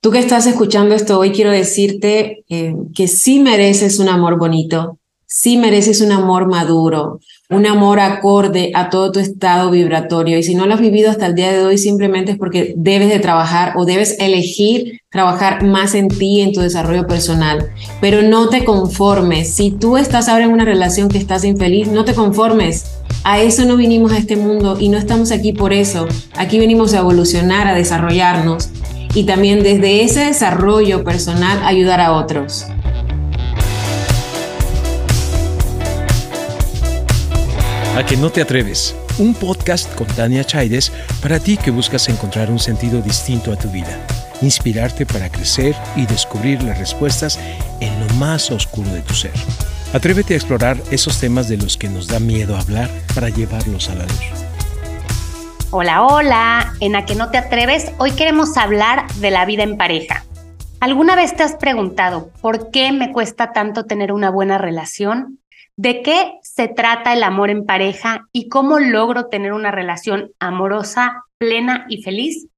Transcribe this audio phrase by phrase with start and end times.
[0.00, 4.98] Tú que estás escuchando esto hoy, quiero decirte eh, que sí mereces un amor bonito,
[5.26, 10.38] sí mereces un amor maduro, un amor acorde a todo tu estado vibratorio.
[10.38, 13.08] Y si no lo has vivido hasta el día de hoy, simplemente es porque debes
[13.08, 17.70] de trabajar o debes elegir trabajar más en ti, en tu desarrollo personal.
[18.00, 19.54] Pero no te conformes.
[19.54, 22.86] Si tú estás ahora en una relación que estás infeliz, no te conformes.
[23.24, 26.08] A eso no vinimos a este mundo y no estamos aquí por eso.
[26.36, 28.70] Aquí venimos a evolucionar, a desarrollarnos
[29.14, 32.66] y también desde ese desarrollo personal ayudar a otros.
[37.96, 42.50] A que no te atreves, un podcast con Tania Chaides para ti que buscas encontrar
[42.50, 44.06] un sentido distinto a tu vida,
[44.40, 47.38] inspirarte para crecer y descubrir las respuestas
[47.80, 49.32] en lo más oscuro de tu ser.
[49.92, 53.94] Atrévete a explorar esos temas de los que nos da miedo hablar para llevarlos a
[53.94, 54.41] la luz.
[55.74, 56.74] Hola, hola.
[56.80, 60.22] En A que no te atreves, hoy queremos hablar de la vida en pareja.
[60.80, 65.38] ¿Alguna vez te has preguntado por qué me cuesta tanto tener una buena relación?
[65.78, 71.24] ¿De qué se trata el amor en pareja y cómo logro tener una relación amorosa,
[71.38, 72.48] plena y feliz?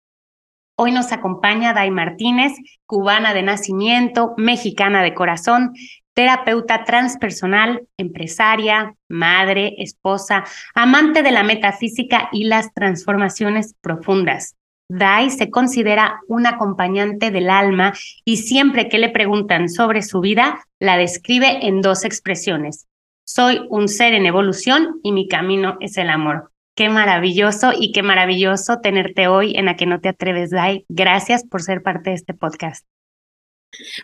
[0.77, 5.73] Hoy nos acompaña Dai Martínez, cubana de nacimiento, mexicana de corazón,
[6.15, 14.57] terapeuta transpersonal, empresaria, madre, esposa, amante de la metafísica y las transformaciones profundas.
[14.89, 20.67] Dai se considera un acompañante del alma y siempre que le preguntan sobre su vida,
[20.79, 22.87] la describe en dos expresiones.
[23.27, 26.51] Soy un ser en evolución y mi camino es el amor.
[26.77, 30.85] Qué maravilloso y qué maravilloso tenerte hoy en A que no te atreves, Dai.
[30.89, 32.85] Gracias por ser parte de este podcast.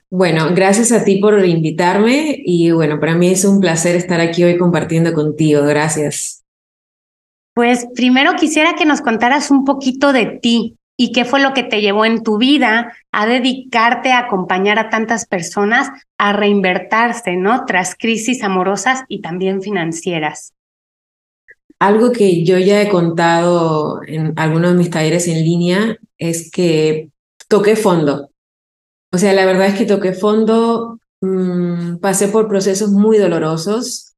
[0.08, 4.44] Bueno, gracias a ti por invitarme y bueno, para mí es un placer estar aquí
[4.44, 5.62] hoy compartiendo contigo.
[5.62, 6.44] Gracias.
[7.54, 11.62] Pues primero quisiera que nos contaras un poquito de ti y qué fue lo que
[11.62, 17.64] te llevó en tu vida a dedicarte a acompañar a tantas personas a reinvertirse, ¿no?
[17.64, 20.52] Tras crisis amorosas y también financieras.
[21.78, 27.08] Algo que yo ya he contado en algunos de mis talleres en línea es que
[27.48, 28.29] toqué fondo.
[29.12, 34.15] O sea, la verdad es que toqué fondo, mm, pasé por procesos muy dolorosos.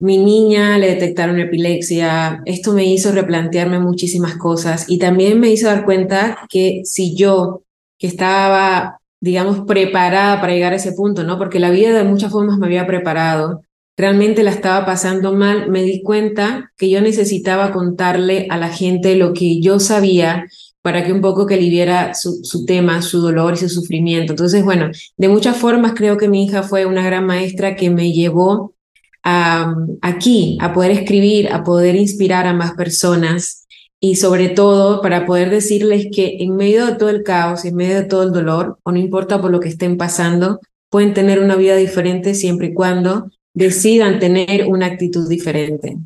[0.00, 5.66] Mi niña le detectaron epilepsia, esto me hizo replantearme muchísimas cosas y también me hizo
[5.66, 7.62] dar cuenta que si yo,
[7.98, 11.38] que estaba, digamos, preparada para llegar a ese punto, ¿no?
[11.38, 13.62] Porque la vida de muchas formas me había preparado,
[13.96, 19.16] realmente la estaba pasando mal, me di cuenta que yo necesitaba contarle a la gente
[19.16, 20.46] lo que yo sabía
[20.82, 24.32] para que un poco que aliviara su, su, tema, su dolor y su sufrimiento.
[24.32, 28.12] Entonces, bueno, de muchas formas creo que mi hija fue una gran maestra que me
[28.12, 28.74] llevó
[29.22, 33.66] a, aquí, a poder escribir, a poder inspirar a más personas
[34.00, 37.96] y sobre todo para poder decirles que en medio de todo el caos, en medio
[37.96, 41.56] de todo el dolor, o no importa por lo que estén pasando, pueden tener una
[41.56, 45.96] vida diferente siempre y cuando decidan tener una actitud diferente.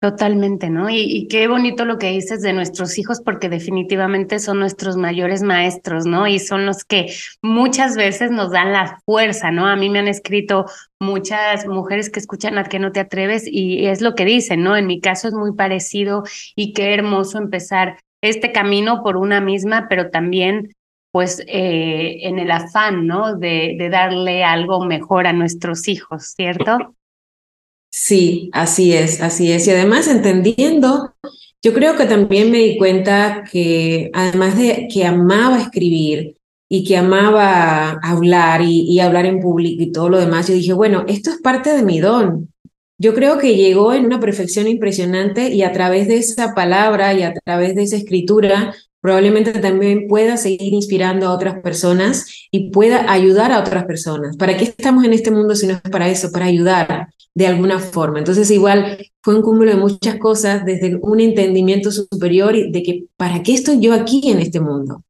[0.00, 0.88] Totalmente, ¿no?
[0.90, 6.06] Y, qué bonito lo que dices de nuestros hijos, porque definitivamente son nuestros mayores maestros,
[6.06, 6.28] ¿no?
[6.28, 9.66] Y son los que muchas veces nos dan la fuerza, ¿no?
[9.66, 10.66] A mí me han escrito
[11.00, 14.76] muchas mujeres que escuchan a que no te atreves y es lo que dicen, ¿no?
[14.76, 16.22] En mi caso es muy parecido
[16.54, 20.70] y qué hermoso empezar este camino por una misma, pero también
[21.10, 23.36] pues eh, en el afán, ¿no?
[23.36, 26.94] De, de darle algo mejor a nuestros hijos, ¿cierto?
[27.90, 29.66] Sí, así es, así es.
[29.66, 31.14] Y además entendiendo,
[31.62, 36.36] yo creo que también me di cuenta que además de que amaba escribir
[36.68, 41.04] y que amaba hablar y, hablar en público y todo lo demás, yo dije, bueno,
[41.08, 42.52] esto es parte de mi don.
[43.00, 47.22] Yo creo que llegó en una perfección impresionante y a través de esa palabra y
[47.22, 53.10] a través de esa escritura, probablemente también pueda seguir inspirando a otras personas y pueda
[53.10, 54.36] ayudar a otras personas.
[54.36, 56.32] ¿Para qué estamos en este mundo si no es para eso?
[56.32, 58.18] Para ayudar de alguna forma.
[58.18, 63.44] Entonces igual fue un cúmulo de muchas cosas desde un entendimiento superior de que ¿para
[63.44, 65.04] qué estoy yo aquí en este mundo?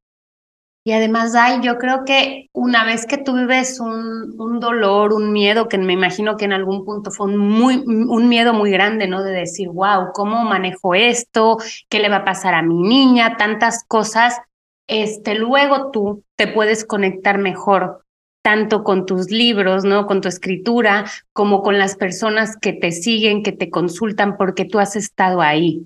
[0.85, 5.31] Y además, Dai, yo creo que una vez que tú vives un, un, dolor, un
[5.31, 9.07] miedo, que me imagino que en algún punto fue un, muy, un miedo muy grande,
[9.07, 9.21] ¿no?
[9.21, 11.57] De decir, wow, ¿cómo manejo esto?
[11.89, 13.35] ¿Qué le va a pasar a mi niña?
[13.37, 14.39] Tantas cosas.
[14.87, 18.03] Este, luego tú te puedes conectar mejor
[18.41, 20.07] tanto con tus libros, ¿no?
[20.07, 24.79] Con tu escritura, como con las personas que te siguen, que te consultan porque tú
[24.79, 25.83] has estado ahí.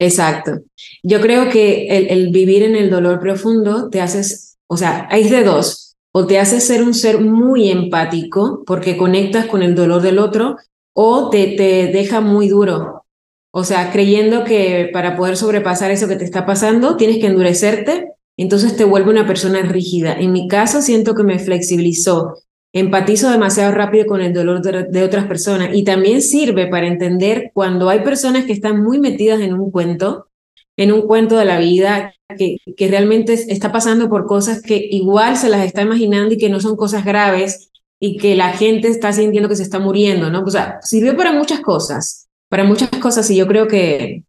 [0.00, 0.62] Exacto.
[1.04, 5.44] Yo creo que el, vivir en el dolor profundo te haces, o sea, hay de
[5.44, 10.18] dos, o te hace ser un ser muy empático porque conectas con el dolor del
[10.18, 10.56] otro,
[10.92, 13.04] o te, te deja muy duro.
[13.52, 18.08] O sea, creyendo que para poder sobrepasar eso que te está pasando, tienes que endurecerte
[18.40, 20.14] entonces te vuelve una persona rígida.
[20.14, 22.36] En mi caso siento que me flexibilizó,
[22.72, 27.88] empatizo demasiado rápido con el dolor de, otras personas y también sirve para entender cuando
[27.88, 30.28] hay personas que están muy metidas en un cuento,
[30.76, 35.36] en un cuento de la vida, que, que realmente está pasando por cosas que igual
[35.36, 39.12] se las está imaginando y que no son cosas graves y que la gente está
[39.12, 40.42] sintiendo que se está muriendo, ¿no?
[40.42, 44.24] O sea, sirvió para muchas cosas, para muchas cosas y yo creo que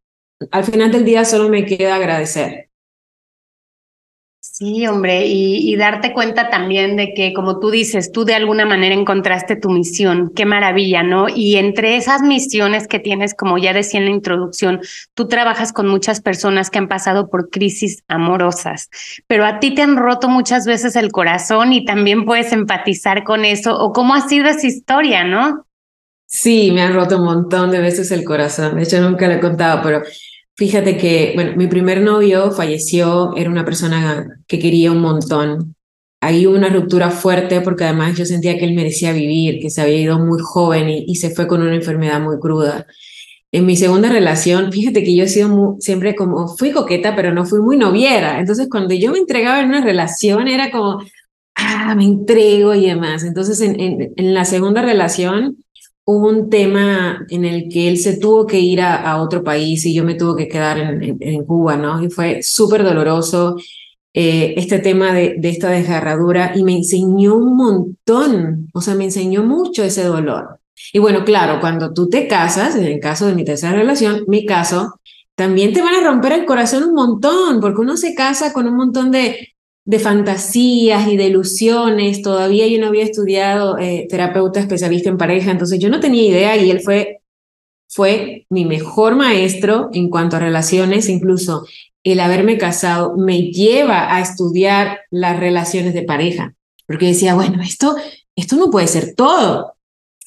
[0.50, 2.71] al final del día solo me queda agradecer.
[4.62, 8.94] Sí, hombre, y, darte cuenta también de que, como tú dices, tú de alguna manera
[8.94, 10.31] encontraste tu misión.
[10.36, 11.25] Qué maravilla, ¿no?
[11.28, 14.80] Y entre esas misiones que tienes, como ya decía en la introducción,
[15.16, 18.92] tú trabajas con muchas personas que han pasado por crisis amorosas,
[19.25, 23.46] pero a ti te han roto muchas veces el corazón y también puedes empatizar con
[23.46, 23.75] eso.
[23.75, 25.66] ¿O cómo ha sido esa historia, no?
[26.28, 28.75] Sí, me han roto un montón de veces el corazón.
[28.75, 30.04] De hecho, nunca lo he contado, pero
[30.62, 35.75] Fíjate que, bueno, mi primer novio falleció, era una persona que quería un montón.
[36.22, 39.81] Ahí hubo una ruptura fuerte porque además yo sentía que él merecía vivir, que se
[39.81, 42.86] había ido muy joven y, se fue con una enfermedad muy cruda.
[43.52, 47.44] En mi segunda relación, fíjate que yo he sido siempre como, fui coqueta, pero no
[47.44, 48.40] fui muy noviera.
[48.40, 51.02] Entonces, cuando yo me entregaba en una relación, era como,
[51.56, 53.24] ah, me entrego y demás.
[53.24, 55.58] Entonces, en, en la segunda relación,
[56.06, 59.94] hubo un tema en el que él se tuvo que ir a, otro país y
[59.94, 62.03] yo me tuve que quedar en, Cuba, ¿no?
[62.03, 63.56] Y fue súper doloroso
[64.13, 69.06] eh, este tema de, de, esta desgarradura y me enseñó un montón, o sea, me
[69.06, 70.59] enseñó mucho ese dolor.
[70.94, 74.45] Y bueno, claro, cuando tú te casas, en el caso de mi tercera relación, mi
[74.45, 75.00] caso,
[75.36, 78.75] también te van a romper el corazón un montón, porque uno se casa con un
[78.75, 79.50] montón de,
[79.86, 82.22] de fantasías y de ilusiones.
[82.22, 86.57] Todavía yo no había estudiado eh, terapeuta especialista en pareja, entonces yo no tenía idea
[86.57, 87.22] y él fue,
[87.88, 91.66] fue mi mejor maestro en cuanto a relaciones, incluso
[92.04, 96.56] el haberme casado me lleva a estudiar las relaciones de pareja,
[96.88, 97.95] porque decía, bueno, esto,
[98.36, 99.74] esto no puede ser todo.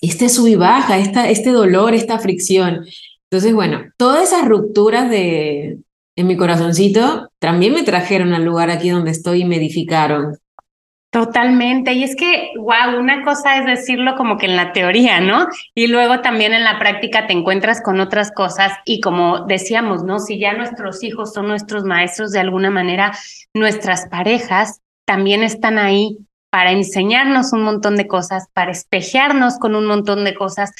[0.01, 2.85] Este sub y baja, esta, este dolor, esta fricción.
[3.31, 5.79] Entonces, bueno, todas esas rupturas de,
[6.17, 10.39] en mi corazoncito, también me trajeron al lugar aquí donde estoy y me edificaron.
[11.15, 11.93] Totalmente.
[11.93, 15.47] Y es que, wow, una cosa es decirlo como que en la teoría, ¿no?
[15.73, 20.19] Y luego también en la práctica te encuentras con otras cosas y como decíamos, ¿no?
[20.19, 23.17] Si ya nuestros hijos son nuestros maestros de alguna manera,
[23.55, 26.19] nuestras parejas también están ahí
[26.51, 30.73] para enseñarnos un montón de cosas, para espejearnos con un montón de cosas,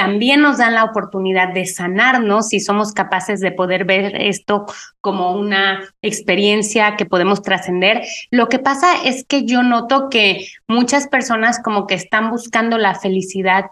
[0.00, 4.64] también nos dan la oportunidad de sanarnos si somos capaces de poder ver esto
[5.02, 8.00] como una experiencia que podemos trascender.
[8.30, 12.94] Lo que pasa es que yo noto que muchas personas como que están buscando la
[12.94, 13.66] felicidad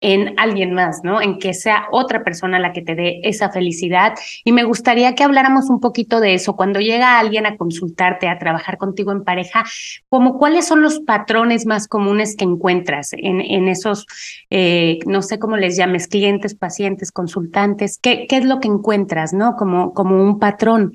[0.00, 1.20] en alguien más, ¿no?
[1.20, 4.14] En que sea otra persona la que te dé esa felicidad.
[4.44, 6.56] Y me gustaría que habláramos un poquito de eso.
[6.56, 9.64] Cuando llega alguien a consultarte, a trabajar contigo en pareja,
[10.08, 14.06] como cuáles son los patrones más comunes que encuentras en, en esos,
[14.48, 19.32] eh, no sé cómo les llames, clientes, pacientes, consultantes, ¿qué, qué es lo que encuentras,
[19.32, 19.54] ¿no?
[19.56, 20.92] Como, como un patrón.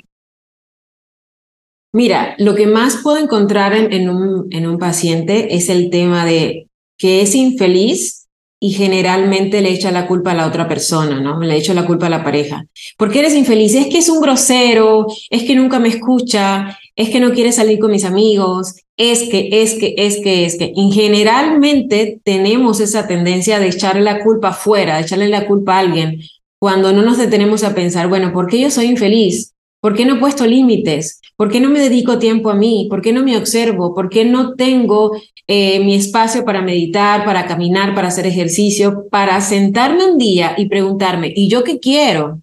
[1.94, 6.68] Mira, lo que más puedo encontrar en, un, en un paciente es el tema de
[6.98, 8.25] que es infeliz
[8.66, 11.40] y generalmente le echa la culpa a la otra persona, ¿no?
[11.40, 12.66] Le echa la culpa a la pareja.
[12.98, 13.76] ¿Por qué eres infeliz?
[13.76, 17.78] Es que es un grosero, es que nunca me escucha, es que no quiere salir
[17.78, 20.74] con mis amigos, es que, es que, es que, es que.
[20.76, 25.80] Y generalmente tenemos esa tendencia de echarle la culpa afuera, de echarle la culpa a
[25.82, 26.22] alguien,
[26.58, 29.54] cuando no nos detenemos a pensar, bueno, ¿por qué yo soy infeliz?
[29.86, 31.22] ¿Por qué no he puesto límites?
[31.36, 32.88] ¿Por qué no me dedico tiempo a mí?
[32.90, 33.94] ¿Por qué no me observo?
[33.94, 35.12] ¿Por qué no tengo
[35.46, 40.68] eh, mi espacio para meditar, para caminar, para hacer ejercicio, para sentarme un día y
[40.70, 42.42] preguntarme, ¿y yo qué quiero?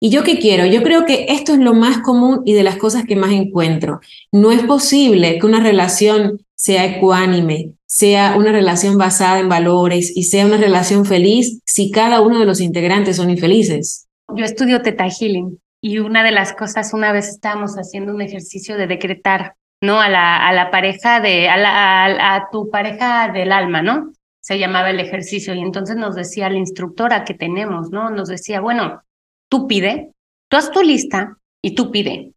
[0.00, 0.66] ¿Y yo qué quiero?
[0.66, 4.00] Yo creo que esto es lo más común y de las cosas que más encuentro.
[4.32, 10.24] No es posible que una relación sea ecuánime, sea una relación basada en valores y
[10.24, 14.08] sea una relación feliz si cada uno de los integrantes son infelices.
[14.34, 18.78] Yo estudio Teta Healing y una de las cosas, una vez estábamos haciendo un ejercicio
[18.78, 20.00] de decretar ¿no?
[20.00, 24.14] A la, a la pareja de, a, la, a, tu pareja del alma, ¿no?
[24.40, 28.08] Se llamaba el ejercicio y entonces nos decía la instructora que tenemos, ¿no?
[28.08, 29.02] Nos decía, bueno,
[29.50, 30.12] tú pide,
[30.48, 32.32] tú haz tu lista y tú pide.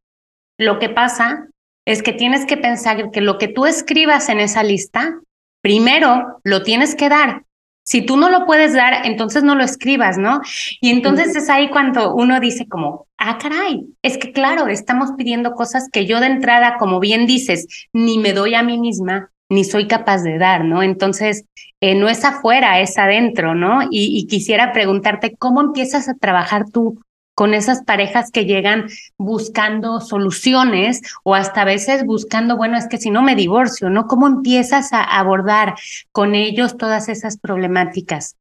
[0.58, 1.48] Lo que pasa
[1.86, 5.22] es que tienes que pensar que lo que tú escribas en esa lista,
[5.62, 7.44] primero lo tienes que dar
[7.88, 10.41] si tú no lo puedes dar, entonces no lo escribas, ¿no?
[10.82, 15.53] Y entonces es ahí cuando uno dice como, ah, caray, es que claro, estamos pidiendo
[15.53, 19.63] cosas que yo de entrada, como bien dices, ni me doy a mí misma, ni
[19.63, 20.84] soy capaz de dar, ¿no?
[20.84, 21.46] Entonces,
[21.79, 23.84] eh, no es afuera, es adentro, ¿no?
[23.84, 27.00] Y, y quisiera preguntarte, ¿cómo empiezas a trabajar tú
[27.38, 32.98] con esas parejas que llegan buscando soluciones o hasta a veces buscando, bueno, es que
[32.98, 34.08] si no me divorcio, ¿no?
[34.08, 35.75] ¿Cómo empiezas a abordar
[36.12, 38.38] con ellos todas esas problemáticas?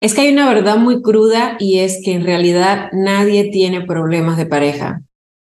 [0.00, 4.38] Es que hay una verdad muy cruda y es que en realidad nadie tiene problemas
[4.38, 5.02] de pareja.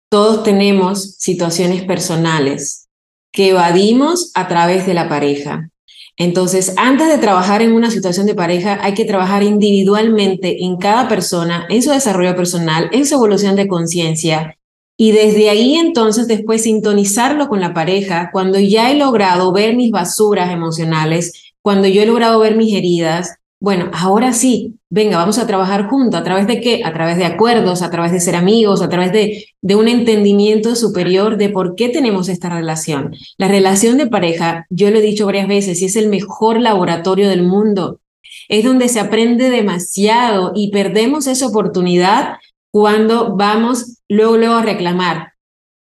[0.08, 2.88] Todos tenemos situaciones personales
[3.32, 5.68] que evadimos a través de la pareja.
[6.16, 11.08] Entonces, antes de trabajar en una situación de pareja, hay que trabajar individualmente en cada
[11.08, 14.56] persona, en su desarrollo personal, en su evolución de conciencia.
[14.96, 19.90] Y desde ahí entonces después sintonizarlo con la pareja cuando ya he logrado ver mis
[19.90, 25.46] basuras emocionales, cuando yo he logrado ver mis heridas, bueno, ahora sí, venga, vamos a
[25.46, 26.20] trabajar juntos.
[26.20, 26.82] ¿A través de qué?
[26.84, 30.76] A través de acuerdos, a través de ser amigos, a través de, de un entendimiento
[30.76, 33.14] superior de por qué tenemos esta relación.
[33.38, 37.28] La relación de pareja, yo lo he dicho varias veces, y es el mejor laboratorio
[37.28, 38.00] del mundo.
[38.48, 42.36] Es donde se aprende demasiado y perdemos esa oportunidad
[42.70, 45.33] cuando vamos luego, luego a reclamar.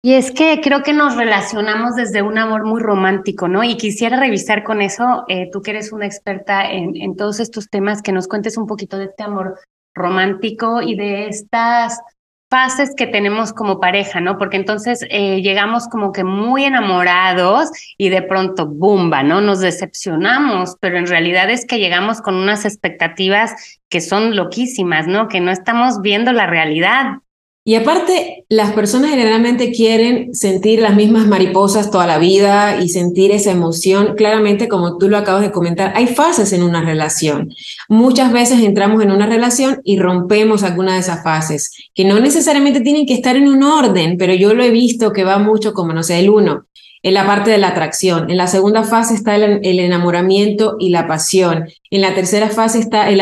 [0.00, 3.64] Y es que creo que nos relacionamos desde un amor muy romántico, ¿no?
[3.64, 8.00] Y quisiera revisar con eso, eh, tú que eres una experta en, todos estos temas,
[8.00, 9.58] que nos cuentes un poquito de este amor
[9.96, 12.00] romántico y de estas
[12.48, 14.38] fases que tenemos como pareja, ¿no?
[14.38, 19.40] Porque entonces eh, llegamos como que muy enamorados y de pronto, ¡bumba!, ¿no?
[19.40, 25.26] Nos decepcionamos, pero en realidad es que llegamos con unas expectativas que son loquísimas, ¿no?
[25.26, 27.18] Que no estamos viendo la realidad.
[27.68, 33.30] Y aparte, las personas generalmente quieren sentir las mismas mariposas toda la vida y sentir
[33.30, 34.14] esa emoción.
[34.16, 37.50] Claramente, como tú lo acabas de comentar, hay fases en una relación.
[37.90, 42.80] Muchas veces entramos en una relación y rompemos alguna de esas fases, que no necesariamente
[42.80, 45.92] tienen que estar en un orden, pero yo lo he visto que va mucho como,
[45.92, 46.64] no sé, el uno,
[47.02, 48.30] en la parte de la atracción.
[48.30, 51.68] En la segunda fase está el, enamoramiento y la pasión.
[51.90, 53.20] En la tercera fase está el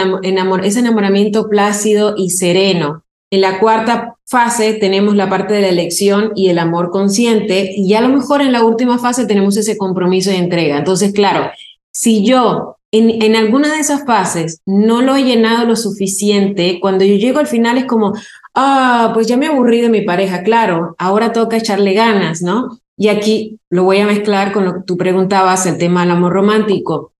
[0.62, 3.02] ese enamoramiento plácido y sereno.
[3.36, 7.92] En la cuarta fase tenemos la parte de la elección y el amor consciente y
[7.92, 10.78] a lo mejor en la última fase tenemos ese compromiso de entrega.
[10.78, 11.50] Entonces, claro,
[11.90, 17.04] si yo en, en, alguna de esas fases no lo he llenado lo suficiente, cuando
[17.04, 18.14] yo llego al final es como,
[18.54, 22.78] ah, pues ya me aburrí de mi pareja, claro, ahora toca echarle ganas, ¿no?
[22.96, 26.32] Y aquí lo voy a mezclar con lo que tú preguntabas, el tema del amor
[26.32, 27.12] romántico.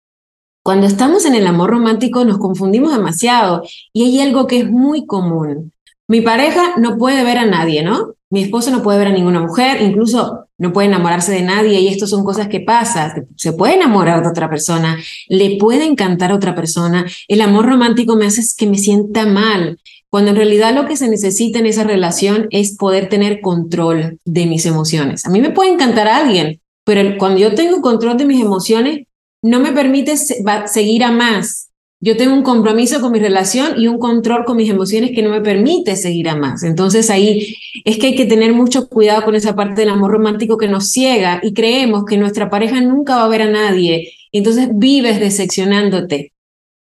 [0.63, 3.61] Cuando estamos en el amor romántico nos confundimos demasiado
[3.93, 5.73] y hay algo que es muy común.
[6.07, 8.13] Mi pareja no puede ver a nadie, ¿no?
[8.29, 11.87] Mi esposo no puede ver a ninguna mujer, incluso no puede enamorarse de nadie y
[11.87, 13.27] esto son cosas que pasan.
[13.35, 14.97] Se puede enamorar de otra persona,
[15.27, 17.05] le puede encantar a otra persona.
[17.27, 21.09] El amor romántico me hace que me sienta mal, cuando en realidad lo que se
[21.09, 25.25] necesita en esa relación es poder tener control de mis emociones.
[25.25, 29.05] A mí me puede encantar a alguien, pero cuando yo tengo control de mis emociones,
[29.41, 31.66] no me permite seguir a más,
[31.99, 35.31] yo tengo un compromiso con mi relación y un control con mis emociones que no
[35.31, 36.63] me permite seguir a más.
[36.63, 40.57] Entonces ahí es que hay que tener mucho cuidado con esa parte del amor romántico
[40.57, 44.11] que nos ciega y creemos que nuestra pareja nunca va a ver a nadie.
[44.31, 46.33] Entonces vives decepcionándote,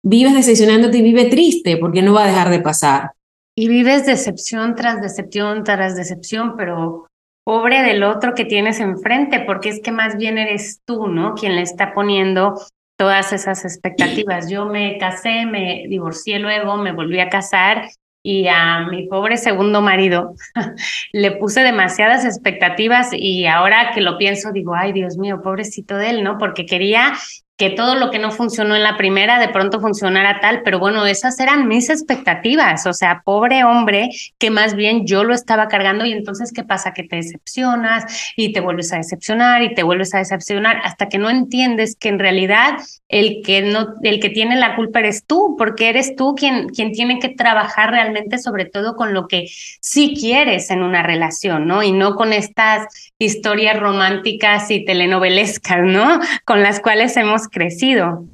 [0.03, 3.13] vives decepcionándote y vive triste porque no va a dejar de pasar.
[3.55, 7.07] Y vives decepción tras decepción tras decepción, pero
[7.43, 11.35] pobre del otro que tienes enfrente, porque es que más bien eres tú, ¿no?
[11.35, 12.55] Quien le está poniendo
[12.97, 14.51] todas esas expectativas.
[14.51, 17.89] Yo me casé, me divorcié luego, me volví a casar
[18.23, 20.35] y a mi pobre segundo marido
[21.13, 26.11] le puse demasiadas expectativas y ahora que lo pienso digo, ay Dios mío, pobrecito de
[26.11, 26.37] él, ¿no?
[26.37, 27.13] Porque quería
[27.57, 31.07] que todo lo que no funcionó en la primera de pronto funcionara tal, pero bueno,
[31.07, 36.05] esas eran mis expectativas, o sea, pobre hombre que más bien yo lo estaba cargando
[36.05, 36.93] y entonces ¿qué pasa?
[36.93, 41.19] Que te decepcionas y te vuelves a decepcionar y te vuelves a decepcionar hasta que
[41.19, 42.77] no entiendes que en realidad
[43.09, 46.93] el que no el que tiene la culpa eres tú, porque eres tú quien quien
[46.93, 49.47] tiene que trabajar realmente sobre todo con lo que
[49.81, 51.83] sí quieres en una relación, ¿no?
[51.83, 56.21] Y no con estas historias románticas y telenovelescas, ¿no?
[56.45, 58.27] Con las cuales hemos crecido.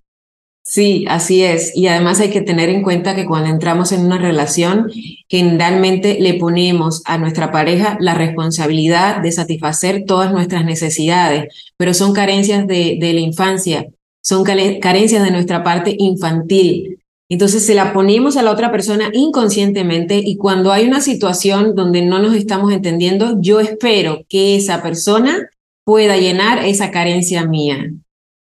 [0.65, 1.77] Sí, así es.
[1.77, 4.91] Y además hay que tener en cuenta que cuando entramos en una relación,
[5.29, 12.13] generalmente le ponemos a nuestra pareja la responsabilidad de satisfacer todas nuestras necesidades, pero son
[12.13, 13.87] carencias de, de la infancia,
[14.23, 17.03] son carencias de nuestra parte infantil.
[17.29, 22.03] Entonces se la ponemos a la otra persona inconscientemente y cuando hay una situación donde
[22.03, 25.51] no nos estamos entendiendo, yo espero que esa persona
[25.85, 27.91] pueda llenar esa carencia mía.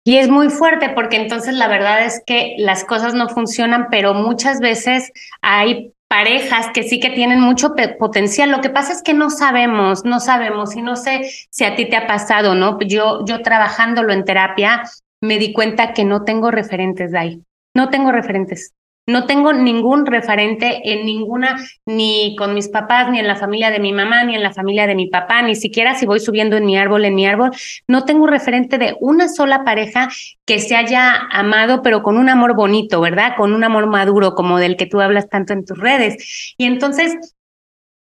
[0.05, 4.15] Y es muy fuerte porque entonces la verdad es que las cosas no funcionan, pero
[4.15, 8.51] muchas veces hay parejas que sí que tienen mucho potencial.
[8.51, 11.89] Lo que pasa es que no sabemos, no sabemos y no sé si a ti
[11.89, 12.79] te ha pasado, ¿no?
[12.81, 14.83] Yo, yo trabajándolo en terapia
[15.23, 17.43] me di cuenta que no tengo referentes de ahí.
[17.75, 18.75] No tengo referentes.
[19.05, 21.57] No tengo ningún referente en ninguna,
[21.87, 24.87] ni con mis papás, ni en la familia de mi mamá, ni en la familia
[24.87, 27.51] de mi papá, ni siquiera si voy subiendo en mi árbol, en mi árbol.
[27.89, 30.09] No tengo referente de una sola pareja
[30.47, 33.35] que se haya amado, pero con un amor bonito, ¿verdad?
[33.37, 36.55] Con un amor maduro, como del que tú hablas tanto en tus redes.
[36.57, 37.35] Y entonces,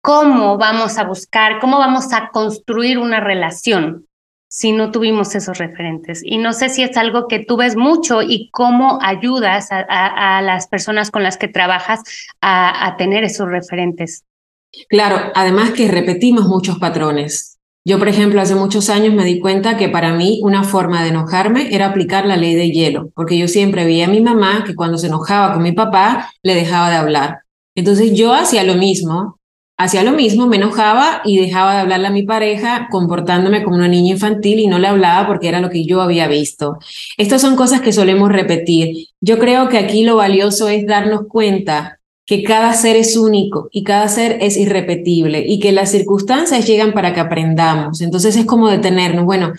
[0.02, 4.06] ¿cómo vamos a buscar, cómo vamos a construir una relación?
[4.54, 6.22] Si no tuvimos esos referentes.
[6.24, 10.68] Y no sé si es algo que tú ves mucho y cómo ayudas a, las
[10.68, 12.02] personas con las que trabajas
[12.40, 14.22] a, a tener esos referentes.
[14.88, 17.58] Claro, además que repetimos muchos patrones.
[17.84, 21.08] Yo, por ejemplo, hace muchos años me di cuenta que para mí una forma de
[21.08, 24.76] enojarme era aplicar la ley de hielo, porque yo siempre veía a mi mamá que
[24.76, 27.40] cuando se enojaba con mi papá le dejaba de hablar.
[27.74, 29.40] Entonces yo hacía lo mismo,
[29.76, 33.88] hacía lo mismo, me enojaba y dejaba de hablarle a mi pareja comportándome como una
[33.88, 36.78] niña infantil y no le hablaba porque era lo que yo había visto.
[37.16, 39.08] Estas son cosas que solemos repetir.
[39.20, 43.84] Yo creo que aquí lo valioso es darnos cuenta que cada ser es único y
[43.84, 48.00] cada ser es irrepetible y que las circunstancias llegan para que aprendamos.
[48.00, 49.52] Entonces es como detenernos, bueno,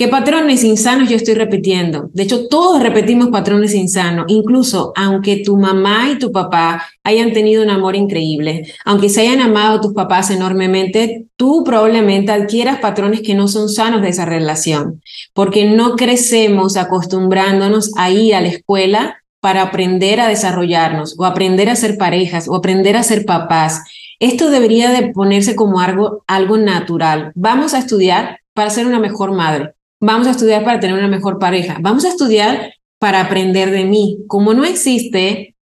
[0.00, 2.08] ¿Qué patrones insanos yo estoy repitiendo?
[2.14, 7.62] De hecho, todos repetimos patrones insanos, incluso aunque tu mamá y tu papá hayan tenido
[7.62, 13.34] un amor increíble, aunque se hayan amado tus papás enormemente, tú probablemente adquieras patrones que
[13.34, 15.02] no son sanos de esa relación,
[15.34, 21.68] porque no crecemos acostumbrándonos a ir a la escuela para aprender a desarrollarnos o aprender
[21.68, 23.82] a ser parejas o aprender a ser papás.
[24.18, 27.32] Esto debería de ponerse como algo, algo natural.
[27.34, 31.38] Vamos a estudiar para ser una mejor madre vamos a estudiar para tener una mejor
[31.38, 34.18] pareja, vamos a estudiar para aprender de mí.
[34.26, 35.54] Como no existe,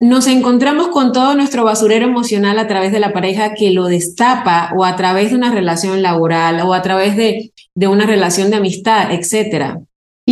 [0.00, 4.72] nos encontramos con todo nuestro basurero emocional a través de la pareja que lo destapa
[4.76, 8.56] o a través de una relación laboral o a través de, de una relación de
[8.56, 9.80] amistad, etcétera.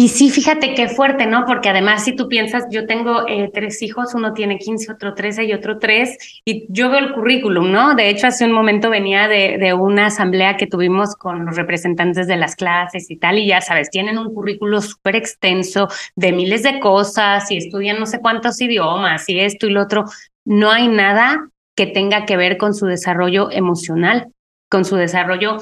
[0.00, 1.45] Y sí, fíjate qué fuerte, ¿no?
[1.45, 5.47] Porque además, si tú piensas, yo tengo eh, tres hijos, uno tiene 15, otro 13
[5.47, 7.97] y otro 3, y yo veo el currículum, ¿no?
[7.97, 12.28] De hecho, hace un momento venía de, de una asamblea que tuvimos con los representantes
[12.28, 16.62] de las clases y tal, y ya sabes, tienen un currículo súper extenso de miles
[16.62, 20.05] de cosas y estudian no sé cuántos idiomas y esto y lo otro.
[20.44, 24.33] No hay nada que tenga que ver con su desarrollo emocional,
[24.70, 25.59] con su desarrollo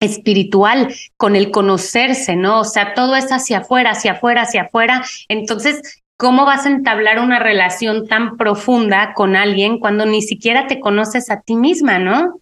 [0.00, 2.60] espiritual, con el conocerse, ¿no?
[2.60, 5.04] O sea, todo es hacia afuera, hacia afuera, hacia afuera.
[5.28, 10.80] Entonces, ¿cómo vas a entablar una relación tan profunda con alguien cuando ni siquiera te
[10.80, 12.40] conoces a ti misma, ¿no?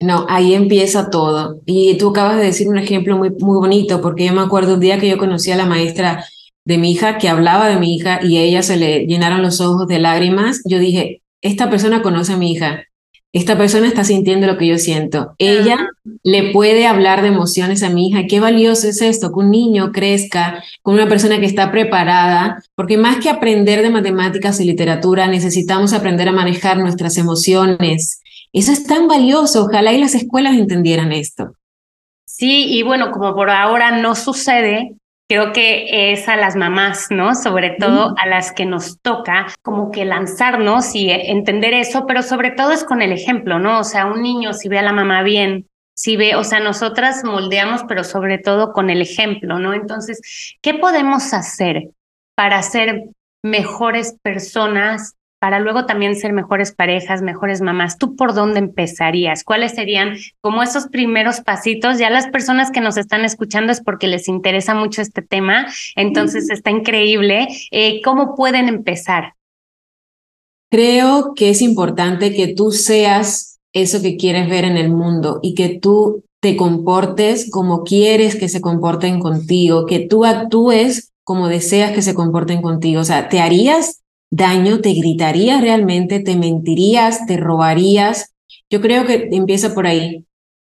[0.00, 1.60] No, ahí empieza todo.
[1.66, 4.80] Y tú acabas de decir un ejemplo muy, muy bonito, porque yo me acuerdo un
[4.80, 6.24] día que yo conocí a la maestra
[6.64, 9.60] de mi hija que hablaba de mi hija y a ella se le llenaron los
[9.60, 10.62] ojos de lágrimas.
[10.64, 12.84] Yo dije, esta persona conoce a mi hija
[13.32, 15.34] esta persona está sintiendo lo que yo siento.
[15.38, 15.88] Ella
[16.24, 18.26] le puede hablar de emociones a mi hija.
[18.28, 22.96] Qué valioso es esto, que un niño crezca con una persona que está preparada, porque
[22.96, 28.20] más que aprender de matemáticas y literatura, necesitamos aprender a manejar nuestras emociones.
[28.52, 29.64] Eso es tan valioso.
[29.64, 31.52] Ojalá y las escuelas entendieran esto.
[32.24, 34.96] Sí, y bueno, como por ahora no sucede,
[35.30, 37.36] creo que es a las mamás, ¿no?
[37.36, 42.50] Sobre todo a las que nos toca como que lanzarnos y entender eso, pero sobre
[42.50, 43.78] todo es con el ejemplo, ¿no?
[43.78, 47.22] O sea, un niño si ve a la mamá bien, si ve, o sea, nosotras
[47.22, 49.72] moldeamos, pero sobre todo con el ejemplo, ¿no?
[49.72, 51.90] Entonces, ¿qué podemos hacer
[52.34, 53.04] para ser
[53.44, 59.42] mejores personas para luego también ser mejores parejas, mejores mamás, ¿tú por dónde empezarías?
[59.42, 61.98] ¿Cuáles serían como esos primeros pasitos?
[61.98, 66.50] Ya las personas que nos están escuchando es porque les interesa mucho este tema, entonces
[66.50, 67.48] está increíble.
[67.70, 69.34] Eh, ¿Cómo pueden empezar?
[70.70, 75.54] Creo que es importante que tú seas eso que quieres ver en el mundo y
[75.54, 81.92] que tú te comportes como quieres que se comporten contigo, que tú actúes como deseas
[81.92, 83.00] que se comporten contigo.
[83.00, 83.99] O sea, ¿te harías
[84.30, 88.32] daño, te gritarías realmente, te mentirías, te robarías.
[88.70, 90.24] Yo creo que empieza por ahí.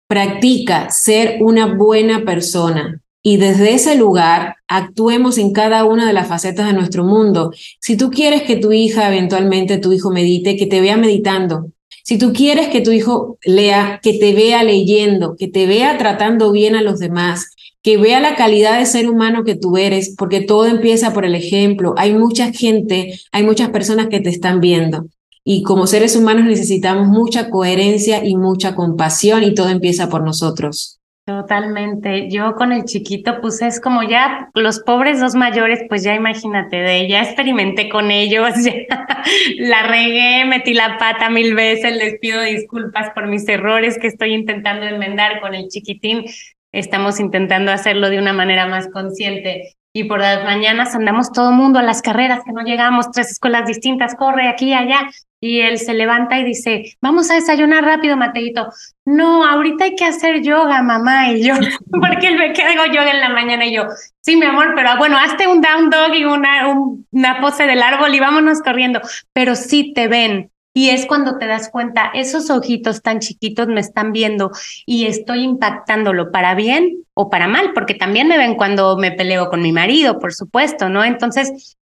[0.09, 6.27] Practica ser una buena persona y desde ese lugar actuemos en cada una de las
[6.27, 7.53] facetas de nuestro mundo.
[7.81, 11.71] Si tú quieres que tu hija, eventualmente tu hijo medite, que te vea meditando.
[12.03, 16.51] Si tú quieres que tu hijo lea, que te vea leyendo, que te vea tratando
[16.51, 20.41] bien a los demás, que vea la calidad de ser humano que tú eres, porque
[20.41, 21.95] todo empieza por el ejemplo.
[21.97, 25.07] Hay mucha gente, hay muchas personas que te están viendo.
[25.45, 31.01] Y como seres humanos necesitamos mucha coherencia y mucha compasión y todo empieza por nosotros.
[31.25, 32.29] Totalmente.
[32.31, 36.77] Yo con el chiquito, pues es como ya los pobres dos mayores, pues ya imagínate
[36.79, 38.51] de ya experimenté con ellos,
[39.59, 44.35] la regué, metí la pata mil veces, les pido disculpas por mis errores que estoy
[44.35, 46.25] intentando enmendar con el chiquitín
[46.73, 49.77] estamos intentando hacerlo de una manera más consciente.
[49.95, 53.31] y por las mañanas andamos todo el mundo a las carreras que no llegamos, tres
[53.33, 55.11] escuelas distintas, corre aquí y allá.
[55.39, 58.69] Y él se levanta y dice, vamos a desayunar rápido, Mateito.
[59.05, 61.33] No, ahorita hay que hacer yoga, mamá.
[61.33, 61.55] Y yo,
[61.91, 63.87] porque él ve que hago yoga en la mañana y yo,
[64.23, 66.73] sí, mi amor, pero bueno, hazte un down dog y una,
[67.11, 69.01] una pose del árbol y vámonos corriendo.
[69.35, 73.81] Pero sí te ven, y es cuando te das cuenta, esos ojitos tan chiquitos me
[73.81, 74.51] están viendo
[74.87, 79.51] y estoy impactándolo para bien o para mal, porque también me ven cuando me peleo
[79.51, 81.05] con mi marido, por supuesto, ¿no?
[81.05, 81.77] Entonces,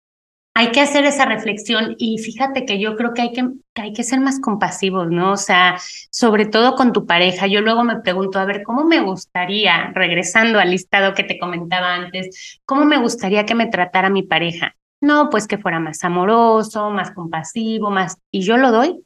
[0.56, 4.04] hay que hacer esa reflexión y fíjate que yo creo que hay que, hay que
[4.04, 5.34] ser más compasivos, ¿no?
[5.34, 5.78] O sea,
[6.12, 7.48] sobre todo con tu pareja.
[7.48, 11.94] Yo luego me pregunto, a ver, ¿cómo me gustaría, regresando al listado que te comentaba
[11.96, 14.76] antes, cómo me gustaría que me tratara mi pareja?
[15.02, 18.18] No, pues que fuera más amoroso, más compasivo, más...
[18.32, 19.04] Y yo lo doy,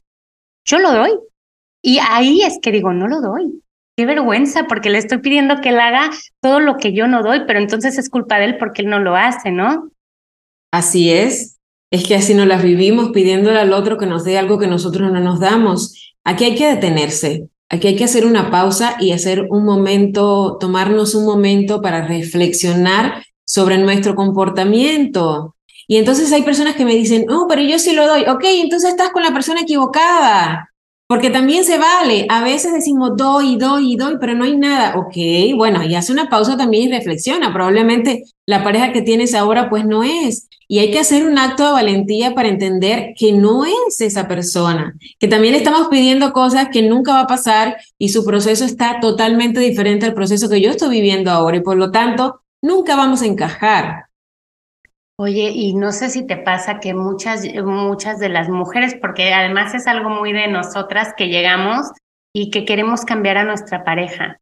[0.64, 1.12] yo lo doy.
[1.82, 3.62] Y ahí es que digo, no lo doy.
[3.96, 7.42] Qué vergüenza, porque le estoy pidiendo que él haga todo lo que yo no doy,
[7.46, 9.90] pero entonces es culpa de él porque él no lo hace, ¿no?
[10.72, 11.60] Así es.
[11.92, 15.12] Es que así nos las vivimos pidiéndole al otro que nos dé algo que nosotros
[15.12, 16.14] no nos damos.
[16.24, 17.48] Aquí hay que detenerse.
[17.68, 23.24] Aquí hay que hacer una pausa y hacer un momento, tomarnos un momento para reflexionar
[23.44, 25.54] sobre nuestro comportamiento.
[25.86, 28.22] Y entonces hay personas que me dicen, no, pero yo sí lo doy.
[28.22, 30.70] Ok, entonces estás con la persona equivocada.
[31.06, 32.26] Porque también se vale.
[32.30, 34.96] A veces decimos doy, doy, doy, pero no hay nada.
[34.96, 35.14] Ok,
[35.54, 37.52] bueno, y hace una pausa también y reflexiona.
[37.52, 40.48] Probablemente la pareja que tienes ahora pues no es.
[40.66, 44.94] Y hay que hacer un acto de valentía para entender que no es esa persona,
[45.18, 49.60] que también estamos pidiendo cosas que nunca va a pasar y su proceso está totalmente
[49.60, 53.26] diferente al proceso que yo estoy viviendo ahora y por lo tanto nunca vamos a
[53.26, 54.06] encajar.
[55.16, 59.72] Oye, y no sé si te pasa que muchas, muchas de las mujeres, porque además
[59.74, 61.92] es algo muy de nosotras que llegamos
[62.34, 64.40] y que queremos cambiar a nuestra pareja.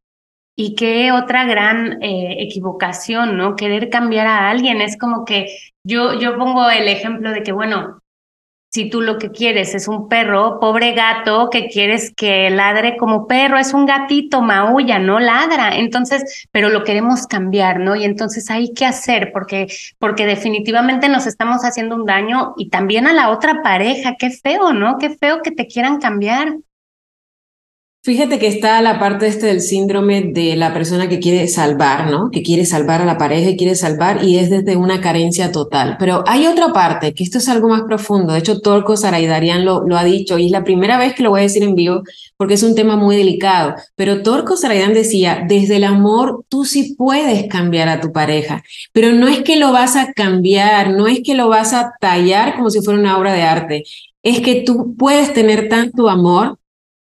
[0.55, 3.55] Y qué otra gran eh, equivocación, ¿no?
[3.55, 4.81] Querer cambiar a alguien.
[4.81, 5.47] Es como que
[5.83, 7.99] yo, yo pongo el ejemplo de que, bueno,
[8.73, 13.27] si tú lo que quieres es un perro, pobre gato, que quieres que ladre como
[13.27, 15.77] perro, es un gatito, maulla, no ladra.
[15.77, 17.95] Entonces, pero lo queremos cambiar, ¿no?
[17.95, 19.67] Y entonces hay que hacer porque
[19.99, 24.73] porque definitivamente nos estamos haciendo un daño y también a la otra pareja, qué feo,
[24.73, 24.97] ¿no?
[24.97, 26.55] Qué feo que te quieran cambiar.
[28.05, 32.31] Fíjate que está la parte este del síndrome de la persona que quiere salvar, ¿no?
[32.31, 35.95] Que quiere salvar a la pareja y quiere salvar y es desde una carencia total.
[35.97, 38.33] Pero hay otra parte, que esto es algo más profundo.
[38.33, 41.29] De hecho, Torco Saraidarian lo, lo ha dicho y es la primera vez que lo
[41.29, 42.03] voy a decir en vivo
[42.35, 43.75] porque es un tema muy delicado.
[43.95, 49.13] Pero Torco Saraidan decía, desde el amor tú sí puedes cambiar a tu pareja, pero
[49.13, 52.69] no es que lo vas a cambiar, no es que lo vas a tallar como
[52.69, 53.83] si fuera una obra de arte.
[54.23, 56.57] Es que tú puedes tener tanto amor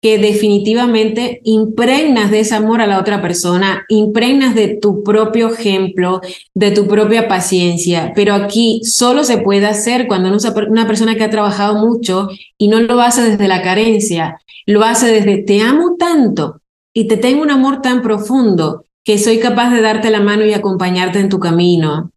[0.05, 6.21] que definitivamente impregnas de ese amor a la otra persona, impregnas de tu propio ejemplo,
[6.53, 10.29] de tu propia paciencia, pero aquí solo se puede hacer cuando
[10.69, 15.11] una persona que ha trabajado mucho y no lo hace desde la carencia, lo hace
[15.11, 16.61] desde te amo tanto
[16.93, 20.53] y te tengo un amor tan profundo que soy capaz de darte la mano y
[20.53, 22.11] acompañarte en tu camino,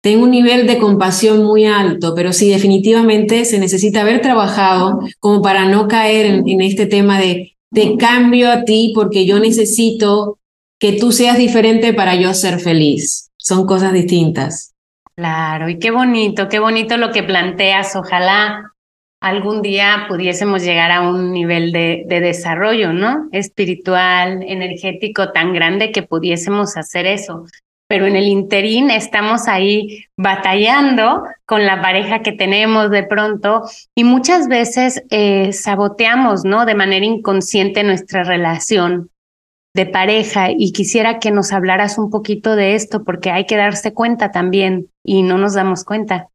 [0.00, 5.42] tengo un nivel de compasión muy alto, pero sí, definitivamente se necesita haber trabajado como
[5.42, 10.38] para no caer en, este tema de te cambio a ti porque yo necesito
[10.78, 13.30] que tú seas diferente para yo ser feliz.
[13.36, 14.74] Son cosas distintas.
[15.16, 17.96] Claro, y qué bonito, qué bonito lo que planteas.
[17.96, 18.72] Ojalá
[19.20, 23.28] algún día pudiésemos llegar a un nivel de, de, desarrollo, ¿no?
[23.32, 27.44] Espiritual, energético tan grande que pudiésemos hacer eso
[27.88, 33.62] pero en el interín estamos ahí batallando con la pareja que tenemos de pronto
[33.94, 36.66] y muchas veces eh, saboteamos, ¿no?
[36.66, 39.10] De manera inconsciente nuestra relación
[39.74, 43.94] de pareja y quisiera que nos hablaras un poquito de esto porque hay que darse
[43.94, 46.28] cuenta también y no nos damos cuenta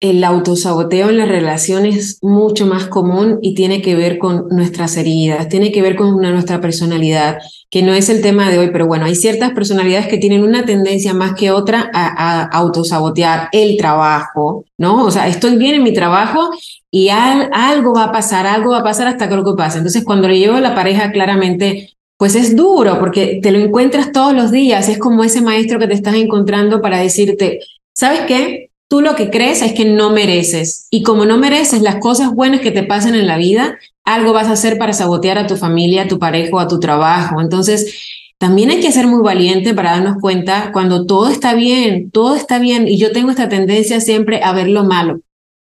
[0.00, 4.96] el autosaboteo en las relaciones es mucho más común y tiene que ver con nuestras
[4.98, 7.38] heridas, tiene que ver con nuestra personalidad,
[7.70, 10.66] que no es el tema de hoy, pero bueno, hay ciertas personalidades que tienen una
[10.66, 15.04] tendencia más que otra a, autosabotear el trabajo, ¿no?
[15.04, 16.50] O sea, estoy bien en mi trabajo
[16.90, 19.78] y algo va a pasar, algo va a pasar hasta que algo pase.
[19.78, 24.10] Entonces, cuando le llevo a la pareja, claramente pues es duro porque te lo encuentras
[24.10, 27.60] todos los días, es como ese maestro que te estás encontrando para decirte,
[27.92, 28.70] ¿sabes qué?
[28.88, 30.86] Tú lo que crees es que no mereces.
[30.90, 34.46] Y como no mereces las cosas buenas que te pasan en la vida, algo vas
[34.46, 37.40] a hacer para sabotear a tu familia, a tu pareja o a tu trabajo.
[37.40, 38.06] Entonces,
[38.38, 42.58] también hay que ser muy valiente para darnos cuenta cuando todo está bien, todo está
[42.58, 42.86] bien.
[42.86, 45.20] Y yo tengo esta tendencia siempre a ver lo malo,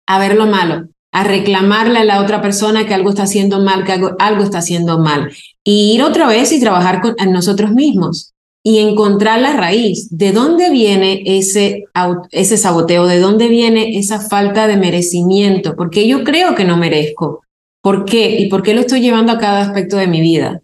[0.07, 3.85] a ver lo malo, a reclamarle a la otra persona que algo está haciendo mal,
[3.85, 5.31] que algo, algo está haciendo mal.
[5.63, 8.33] Y ir otra vez y trabajar con nosotros mismos.
[8.63, 10.09] Y encontrar la raíz.
[10.11, 11.85] ¿De dónde viene ese,
[12.31, 13.07] ese saboteo?
[13.07, 15.77] ¿De dónde viene esa falta de merecimiento?
[15.77, 17.43] Porque yo creo que no merezco.
[17.83, 18.39] ¿Por qué?
[18.39, 20.61] ¿Y por qué lo estoy llevando a cada aspecto de mi vida?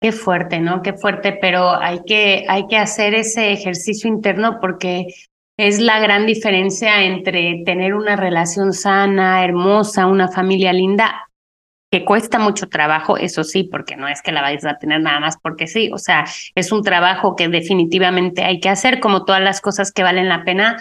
[0.00, 0.82] Qué fuerte, ¿no?
[0.82, 5.06] Qué fuerte, pero hay que, hay que hacer ese ejercicio interno porque
[5.56, 11.23] es la gran diferencia entre tener una relación sana, hermosa, una familia linda,
[11.90, 15.20] que cuesta mucho trabajo, eso sí, porque no es que la vayas a tener nada
[15.20, 19.40] más porque sí, o sea, es un trabajo que definitivamente hay que hacer, como todas
[19.40, 20.78] las cosas que valen la pena,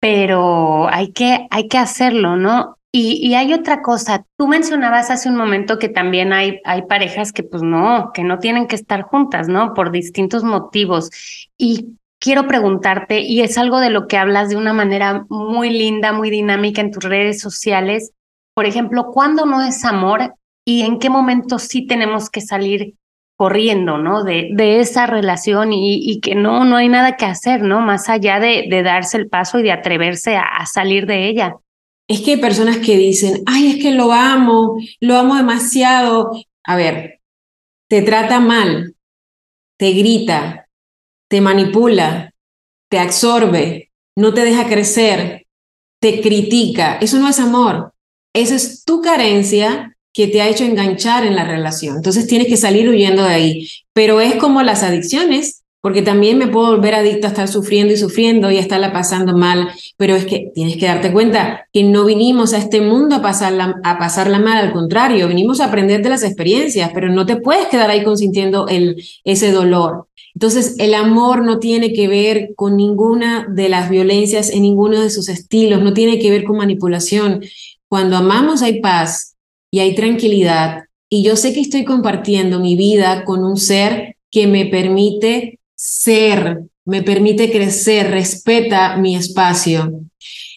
[0.00, 2.76] pero hay que, hay que hacerlo, ¿no?
[2.92, 7.32] Y, y, hay otra cosa, tú mencionabas hace un momento que también hay, hay parejas
[7.32, 9.74] que pues no, que no tienen que estar juntas, ¿no?
[9.74, 11.10] Por distintos motivos.
[11.56, 16.12] Y quiero preguntarte, y es algo de lo que hablas de una manera muy linda,
[16.12, 18.12] muy dinámica en tus redes sociales,
[18.54, 20.34] por ejemplo, ¿cuándo no es amor
[20.64, 22.94] y en qué momento sí tenemos que salir
[23.40, 24.22] corriendo, ¿no?
[24.22, 27.80] De, de esa relación y, que no, no hay nada que hacer, ¿no?
[27.80, 31.54] Más allá de, de darse el paso y de atreverse a, salir de ella.
[32.06, 36.32] Es que hay personas que dicen, ay, es que lo amo, lo amo demasiado.
[36.64, 37.20] A ver,
[37.88, 38.94] te trata mal,
[39.78, 40.68] te grita,
[41.30, 42.34] te manipula,
[42.90, 45.46] te absorbe, no te deja crecer,
[45.98, 46.98] te critica.
[47.00, 47.94] Eso no es amor.
[48.32, 51.96] Esa es tu carencia que te ha hecho enganchar en la relación.
[51.96, 53.68] Entonces tienes que salir huyendo de ahí.
[53.92, 57.96] Pero es como las adicciones, porque también me puedo volver adicto a estar sufriendo y
[57.96, 59.68] sufriendo y a estarla pasando mal.
[59.96, 63.80] Pero es que tienes que darte cuenta que no vinimos a este mundo a pasarla,
[63.82, 67.68] a pasarla mal, al contrario, vinimos a aprender de las experiencias, pero no te puedes
[67.68, 70.06] quedar ahí consintiendo el, ese dolor.
[70.34, 75.10] Entonces, el amor no tiene que ver con ninguna de las violencias en ninguno de
[75.10, 77.42] sus estilos, no tiene que ver con manipulación.
[77.90, 79.34] Cuando amamos hay paz
[79.68, 84.46] y hay tranquilidad y yo sé que estoy compartiendo mi vida con un ser que
[84.46, 90.02] me permite ser, me permite crecer, respeta mi espacio.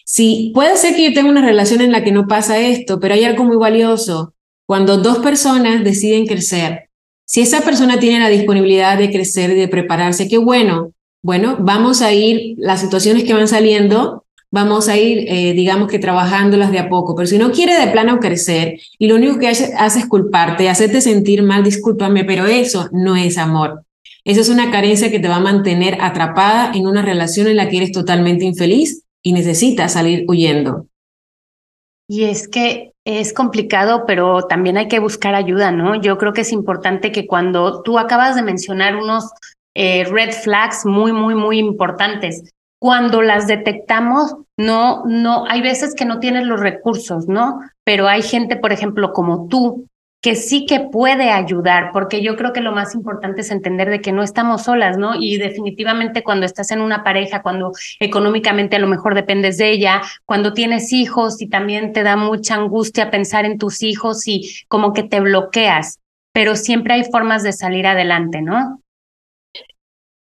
[0.04, 3.14] Sí, puede ser que yo tenga una relación en la que no pasa esto, pero
[3.14, 4.34] hay algo muy valioso.
[4.64, 6.88] Cuando dos personas deciden crecer,
[7.26, 10.92] si esa persona tiene la disponibilidad de crecer y de prepararse, qué bueno.
[11.20, 14.23] Bueno, vamos a ir, las situaciones que van saliendo,
[14.54, 17.88] vamos a ir, eh, digamos que trabajándolas de a poco, pero si no quiere de
[17.88, 22.88] plano crecer y lo único que hace, es culparte, hacerte sentir mal, discúlpame, pero eso
[22.92, 23.82] no es amor.
[24.24, 27.68] Eso es una carencia que te va a mantener atrapada en una relación en la
[27.68, 30.86] que eres totalmente infeliz y necesitas salir huyendo.
[32.08, 36.00] Y es que es complicado, pero también hay que buscar ayuda, ¿no?
[36.00, 39.30] Yo creo que es importante que cuando tú acabas de mencionar unos
[39.74, 46.04] eh, red flags muy, muy, muy importantes, cuando las detectamos, no, no, hay veces que
[46.04, 47.60] no tienes los recursos, ¿no?
[47.82, 49.86] Pero hay gente, por ejemplo, como tú,
[50.20, 54.02] que sí que puede ayudar, porque yo creo que lo más importante es entender de
[54.02, 55.14] que no estamos solas, ¿no?
[55.14, 60.02] Y definitivamente cuando estás en una pareja, cuando económicamente a lo mejor dependes de ella,
[60.26, 64.92] cuando tienes hijos y también te da mucha angustia pensar en tus hijos y como
[64.92, 66.00] que te bloqueas,
[66.34, 68.82] pero siempre hay formas de salir adelante, ¿no?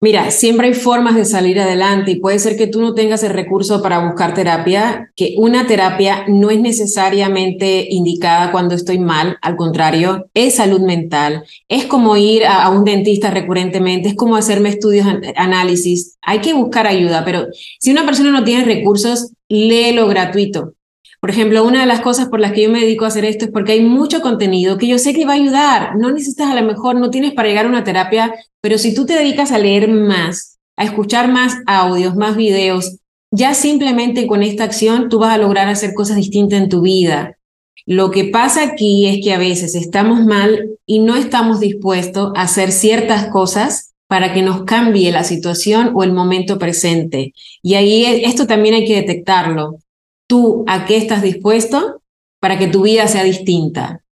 [0.01, 3.31] Mira, siempre hay formas de salir adelante y puede ser que tú no tengas el
[3.31, 9.57] recurso para buscar terapia, que una terapia no es necesariamente indicada cuando estoy mal, al
[9.57, 15.05] contrario, es salud mental, es como ir a, un dentista recurrentemente, es como hacerme estudios,
[15.35, 17.47] análisis, hay que buscar ayuda, pero
[17.79, 20.75] si una persona no tiene recursos, léelo gratuito.
[21.19, 23.45] Por ejemplo, una de las cosas por las que yo me dedico a hacer esto
[23.45, 25.97] es porque hay mucho contenido que yo sé que va a ayudar.
[25.97, 29.05] No necesitas a lo mejor, no tienes para llegar a una terapia, pero si tú
[29.05, 32.99] te dedicas a leer más, a escuchar más audios, más videos,
[33.31, 37.37] ya simplemente con esta acción tú vas a lograr hacer cosas distintas en tu vida.
[37.85, 42.43] Lo que pasa aquí es que a veces estamos mal y no estamos dispuestos a
[42.43, 47.33] hacer ciertas cosas para que nos cambie la situación o el momento presente.
[47.61, 49.79] Y ahí esto también hay que detectarlo
[50.29, 52.01] tú a qué estás dispuesto
[52.39, 54.03] para que tu vida sea distinta.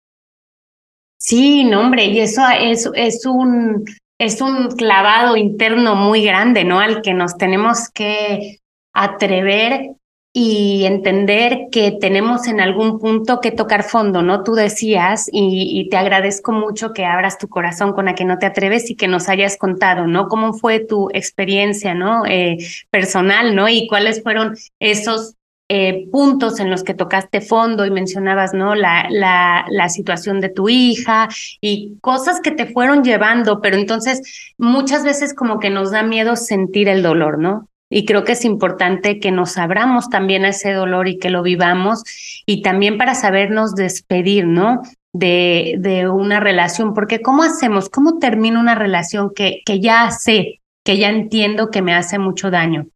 [1.19, 3.86] Sí, no, hombre, y eso es, es, un,
[4.19, 6.80] es un clavado interno muy grande, ¿no?
[6.80, 8.60] Al que nos tenemos que
[8.93, 9.91] atrever
[10.34, 14.43] y entender que tenemos en algún punto que tocar fondo, ¿no?
[14.43, 18.45] Tú decías, y, te agradezco mucho que abras tu corazón con la que no te
[18.45, 20.27] atreves y que nos hayas contado, ¿no?
[20.27, 22.23] ¿Cómo fue tu experiencia, ¿no?
[22.27, 22.58] Eh,
[22.91, 23.67] personal, ¿no?
[23.67, 25.37] Y cuáles fueron esos
[25.69, 28.73] eh, puntos en los que tocaste fondo y mencionabas, ¿no?
[28.75, 31.27] La, la, situación de tu hija
[31.62, 36.36] y cosas que te fueron llevando, pero entonces muchas veces como que nos da miedo
[36.36, 37.67] sentir el dolor, ¿no?
[37.89, 41.41] Y creo que es importante que nos abramos también a ese dolor y que lo
[41.41, 42.03] vivamos
[42.45, 44.82] y también para sabernos despedir, ¿no?
[45.13, 47.89] de, de una relación, porque ¿cómo hacemos?
[47.89, 52.51] ¿Cómo termino una relación que, que ya sé, que ya entiendo que me hace mucho
[52.51, 52.88] daño?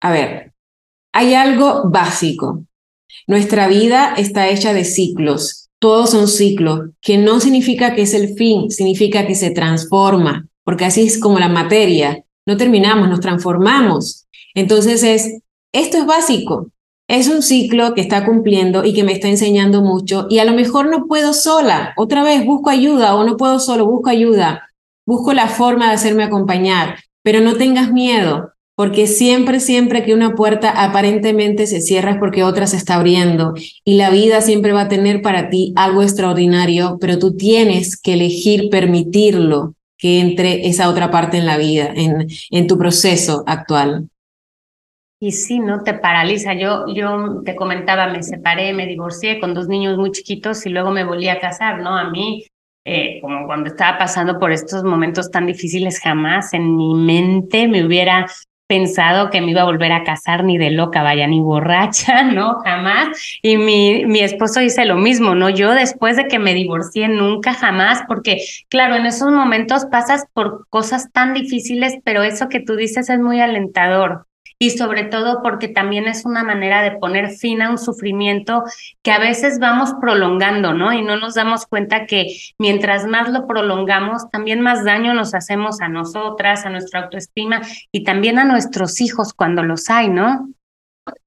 [0.00, 0.51] A ver,
[1.12, 2.64] hay algo básico.
[3.26, 5.68] Nuestra vida está hecha de ciclos.
[5.78, 10.84] Todos son ciclos, que no significa que es el fin, significa que se transforma, porque
[10.84, 12.24] así es como la materia.
[12.46, 14.26] No terminamos, nos transformamos.
[14.54, 15.40] Entonces es,
[15.72, 16.68] esto es básico.
[17.08, 20.52] Es un ciclo que está cumpliendo y que me está enseñando mucho y a lo
[20.52, 21.92] mejor no puedo sola.
[21.96, 24.70] Otra vez busco ayuda o no puedo solo, busco ayuda.
[25.04, 30.34] Busco la forma de hacerme acompañar, pero no tengas miedo, porque siempre, siempre que una
[30.34, 33.54] puerta aparentemente se cierra es porque otra se está abriendo
[33.84, 38.14] y la vida siempre va a tener para ti algo extraordinario, pero tú tienes que
[38.14, 44.08] elegir permitirlo que entre esa otra parte en la vida, en, en tu proceso actual.
[45.20, 45.84] Y sí, ¿no?
[45.84, 46.54] Te paraliza.
[46.54, 50.90] Yo, yo te comentaba, me separé, me divorcié con dos niños muy chiquitos y luego
[50.90, 51.96] me volví a casar, ¿no?
[51.96, 52.44] A mí,
[52.84, 57.86] eh, como cuando estaba pasando por estos momentos tan difíciles, jamás en mi mente me
[57.86, 58.26] hubiera
[58.72, 62.60] pensado que me iba a volver a casar ni de loca, vaya, ni borracha, ¿no?
[62.64, 63.08] Jamás.
[63.42, 65.50] Y mi, mi esposo dice lo mismo, ¿no?
[65.50, 68.38] Yo después de que me divorcié, nunca, jamás, porque
[68.70, 73.18] claro, en esos momentos pasas por cosas tan difíciles, pero eso que tú dices es
[73.18, 74.26] muy alentador
[74.62, 78.62] y sobre todo porque también es una manera de poner fin a un sufrimiento
[79.02, 80.92] que a veces vamos prolongando, ¿no?
[80.92, 85.80] Y no nos damos cuenta que mientras más lo prolongamos, también más daño nos hacemos
[85.80, 90.48] a nosotras, a nuestra autoestima y también a nuestros hijos cuando los hay, ¿no?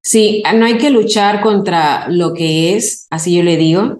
[0.01, 3.99] Sí, no hay que luchar contra lo que es, así yo le digo,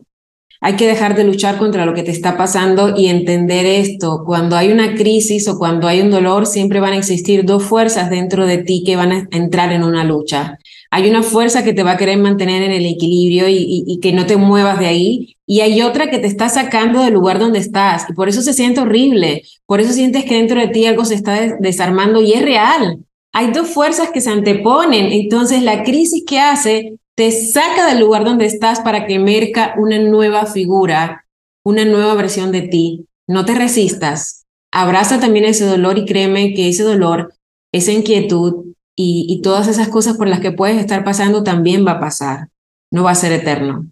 [0.62, 4.24] hay que dejar de luchar contra lo que te está pasando y entender esto.
[4.26, 8.10] Cuando hay una crisis o cuando hay un dolor, siempre van a existir dos fuerzas
[8.10, 10.58] dentro de ti que van a entrar en una lucha.
[10.92, 14.26] Hay una fuerza que te va a querer mantener en el equilibrio y, que no
[14.26, 15.36] te muevas de ahí.
[15.46, 18.06] Y hay otra que te está sacando del lugar donde estás.
[18.10, 19.44] Y por eso se siente horrible.
[19.66, 23.00] Por eso sientes que dentro de ti algo se está desarmando y es real.
[23.34, 25.12] Hay dos fuerzas que se anteponen.
[25.12, 29.98] Entonces la crisis que hace te saca del lugar donde estás para que emerja una
[30.00, 31.26] nueva figura,
[31.64, 33.08] una nueva versión de ti.
[33.28, 34.46] No te resistas.
[34.72, 37.34] Abraza también ese dolor y créeme que ese dolor,
[37.72, 42.00] esa inquietud y todas esas cosas por las que puedes estar pasando también va a
[42.00, 42.50] pasar.
[42.92, 43.88] No va a ser eterno.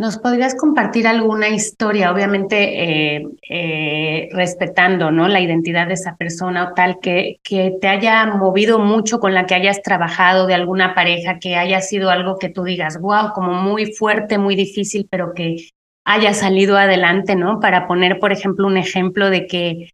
[0.00, 5.28] ¿Nos podrías compartir alguna historia, obviamente eh, eh, respetando ¿no?
[5.28, 9.44] la identidad de esa persona o tal, que, que te haya movido mucho, con la
[9.44, 13.52] que hayas trabajado de alguna pareja, que haya sido algo que tú digas, wow, como
[13.52, 15.68] muy fuerte, muy difícil, pero que
[16.06, 17.60] haya salido adelante, ¿no?
[17.60, 19.90] Para poner, por ejemplo, un ejemplo de que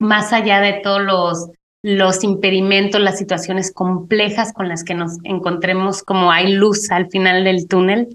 [0.00, 1.50] más allá de todos los
[1.84, 7.44] los impedimentos, las situaciones complejas con las que nos encontremos, como hay luz al final
[7.44, 8.08] del túnel,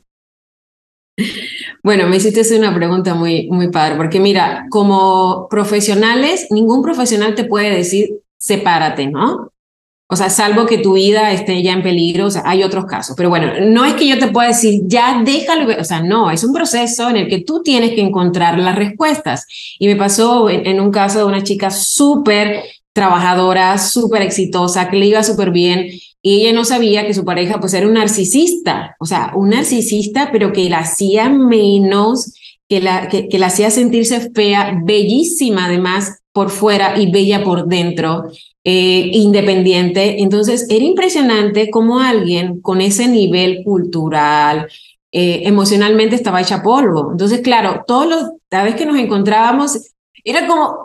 [1.83, 7.43] bueno, me hiciste una pregunta muy, muy padre, porque mira, como profesionales, ningún profesional te
[7.43, 9.51] puede decir, sepárate, ¿no?
[10.07, 13.15] O sea, salvo que tu vida esté ya en peligro, o sea, hay otros casos.
[13.15, 16.43] Pero bueno, no es que yo te pueda decir, ya déjalo, o sea, no, es
[16.43, 19.47] un proceso en el que tú tienes que encontrar las respuestas.
[19.79, 22.61] Y me pasó en, en un caso de una chica súper
[22.93, 25.87] trabajadora, súper exitosa, que le iba súper bien,
[26.21, 30.29] y ella no sabía que su pareja pues era un narcisista, o sea, un narcisista,
[30.31, 32.33] pero que la hacía menos,
[32.69, 38.25] que la, que, la hacía sentirse fea, bellísima además por fuera y bella por dentro,
[38.63, 40.21] eh, independiente.
[40.21, 44.67] Entonces, era impresionante cómo alguien con ese nivel cultural,
[45.11, 47.09] eh, emocionalmente estaba hecha polvo.
[47.11, 49.91] Entonces, claro, todos los, cada vez que nos encontrábamos,
[50.23, 50.77] era como,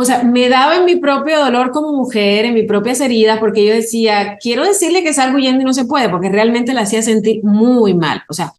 [0.00, 3.66] o sea, me daba en mi propio dolor como mujer, en mis propias heridas, porque
[3.66, 7.02] yo decía, quiero decirle que salgo huyendo y no se puede, porque realmente la hacía
[7.02, 8.22] sentir muy mal.
[8.28, 8.52] O sea,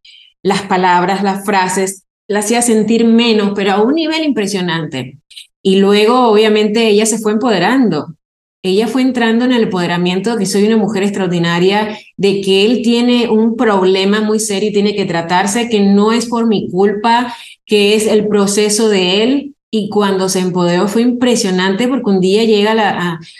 [0.43, 5.17] las palabras, las frases, la hacía sentir menos, pero a un nivel impresionante.
[5.61, 8.15] Y luego, obviamente, ella se fue empoderando.
[8.61, 12.81] Ella fue entrando en el empoderamiento de que soy una mujer extraordinaria, de que él
[12.83, 17.33] tiene un problema muy serio y tiene que tratarse, que no es por mi culpa,
[17.65, 22.43] que es el proceso de él, y cuando se empoderó fue impresionante porque un día
[22.43, 22.71] llega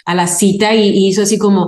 [0.05, 1.67] a la, cita y, hizo así como,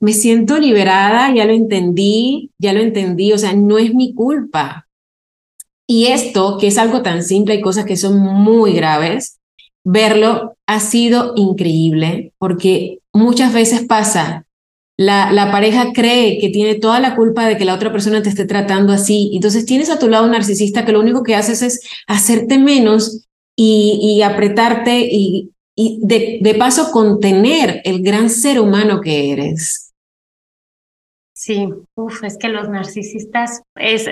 [0.00, 4.88] me siento liberada, ya lo entendí, ya lo entendí, o sea, no es mi culpa.
[5.86, 9.38] Y esto, que es algo tan simple, hay cosas que son muy graves,
[9.84, 14.46] verlo ha sido increíble porque muchas veces pasa,
[14.96, 18.28] la, la, pareja cree que tiene toda la culpa de que la otra persona te
[18.28, 19.30] esté tratando así.
[19.32, 23.26] Entonces tienes a tu lado un narcisista que lo único que haces es hacerte menos
[23.62, 29.92] y, apretarte y, de, paso contener el gran ser humano que eres.
[31.32, 34.06] Sí, uf, es que los narcisistas, es,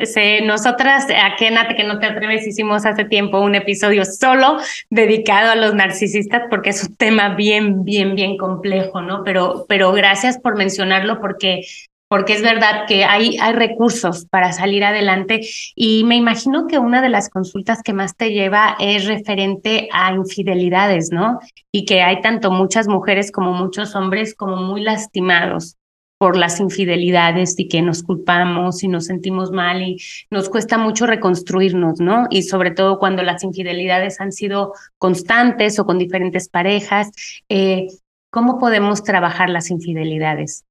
[0.45, 4.57] nosotras aquí en que no te atreves hicimos hace tiempo un episodio solo
[4.89, 9.25] dedicado a los narcisistas porque es un tema bien, bien, bien complejo, ¿no?
[9.25, 11.67] Pero, pero gracias por mencionarlo porque
[12.09, 15.41] porque es verdad que hay, recursos para salir adelante
[15.75, 20.13] y me imagino que una de las consultas que más te lleva es referente a
[20.13, 21.39] infidelidades, ¿no?
[21.73, 25.77] Y que hay tanto muchas mujeres como muchos hombres como muy lastimados
[26.19, 29.99] por las infidelidades y que nos culpamos y nos sentimos mal y
[30.31, 32.27] nos cuesta mucho reconstruirnos, ¿no?
[32.31, 37.11] Y sobre todo cuando las infidelidades han sido constantes o con diferentes parejas,
[37.49, 37.87] eh,
[38.31, 40.65] ¿cómo podemos trabajar las infidelidades?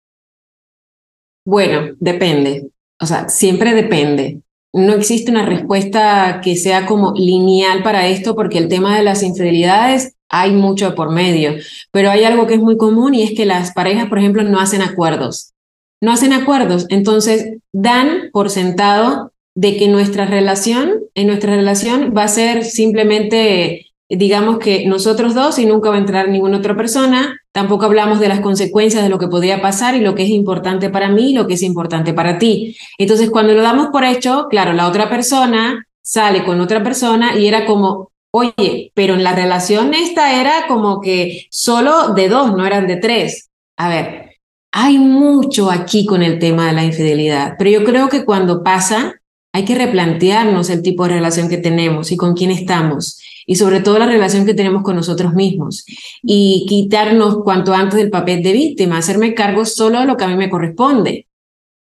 [1.47, 2.71] Bueno, depende.
[2.99, 4.41] O sea, siempre depende.
[4.73, 9.23] No existe una respuesta que sea como lineal para esto porque el tema de las
[9.23, 11.53] infidelidades hay mucho por medio,
[11.91, 14.59] pero hay algo que es muy común y es que las parejas, por ejemplo, no
[14.59, 15.53] hacen acuerdos.
[16.01, 22.23] No hacen acuerdos, entonces dan por sentado de que nuestra relación, en nuestra relación va
[22.23, 27.41] a ser simplemente digamos que nosotros dos y nunca va a entrar ninguna otra persona,
[27.51, 30.89] tampoco hablamos de las consecuencias de lo que podría pasar y lo que es importante
[30.89, 32.77] para mí y lo que es importante para ti.
[32.97, 37.47] Entonces, cuando lo damos por hecho, claro, la otra persona sale con otra persona y
[37.47, 42.65] era como, oye, pero en la relación esta era como que solo de dos, no
[42.65, 43.49] eran de tres.
[43.75, 44.37] A ver,
[44.71, 49.15] hay mucho aquí con el tema de la infidelidad, pero yo creo que cuando pasa,
[49.53, 53.79] hay que replantearnos el tipo de relación que tenemos y con quién estamos y sobre
[53.79, 55.85] todo la relación que tenemos con nosotros mismos
[56.21, 60.27] y quitarnos cuanto antes del papel de víctima, hacerme cargo solo de lo que a
[60.27, 61.27] mí me corresponde.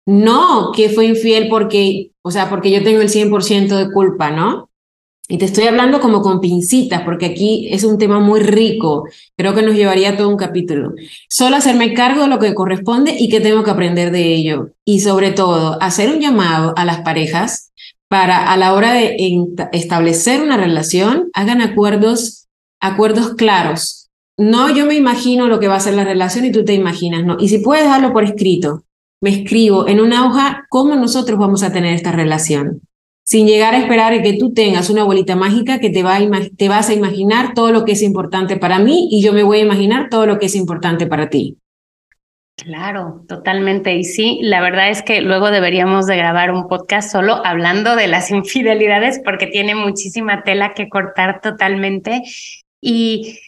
[0.07, 4.71] No que fue infiel porque, o sea, porque yo tengo el 100% de culpa, ¿no?
[5.31, 9.05] Y te estoy hablando como con pincitas, porque aquí es un tema muy rico.
[9.37, 10.95] Creo que nos llevaría todo un capítulo.
[11.29, 14.71] Solo hacerme cargo de lo que corresponde y que tengo que aprender de ello.
[14.87, 17.73] Y sobre todo, hacer un llamado a las parejas
[18.09, 19.17] para a la hora de
[19.73, 22.49] establecer una relación, hagan acuerdos,
[22.81, 24.09] acuerdos claros.
[24.39, 27.25] No yo me imagino lo que va a ser la relación y tú te imaginas,
[27.25, 27.37] no.
[27.39, 28.85] Y si puedes darlo por escrito,
[29.21, 32.83] me escribo en una hoja cómo nosotros vamos a tener esta relación,
[33.25, 36.19] sin llegar a esperar que tú tengas una bolita mágica que te, va
[36.57, 39.59] te vas a imaginar todo lo que es importante para mí y yo me voy
[39.59, 41.59] a imaginar todo lo que es importante para ti.
[42.59, 43.95] Claro, totalmente.
[43.95, 48.09] Y sí, la verdad es que luego deberíamos de grabar un podcast solo hablando de
[48.09, 52.23] las infidelidades porque tiene muchísima tela que cortar totalmente.
[52.81, 53.39] Y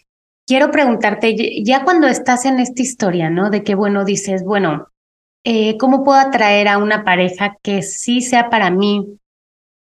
[0.47, 3.51] quiero preguntarte, ya cuando estás en esta historia, ¿no?
[3.51, 4.87] De que, bueno, dices, bueno,
[5.43, 9.19] eh, ¿cómo puedo atraer a una pareja que sí sea para mí,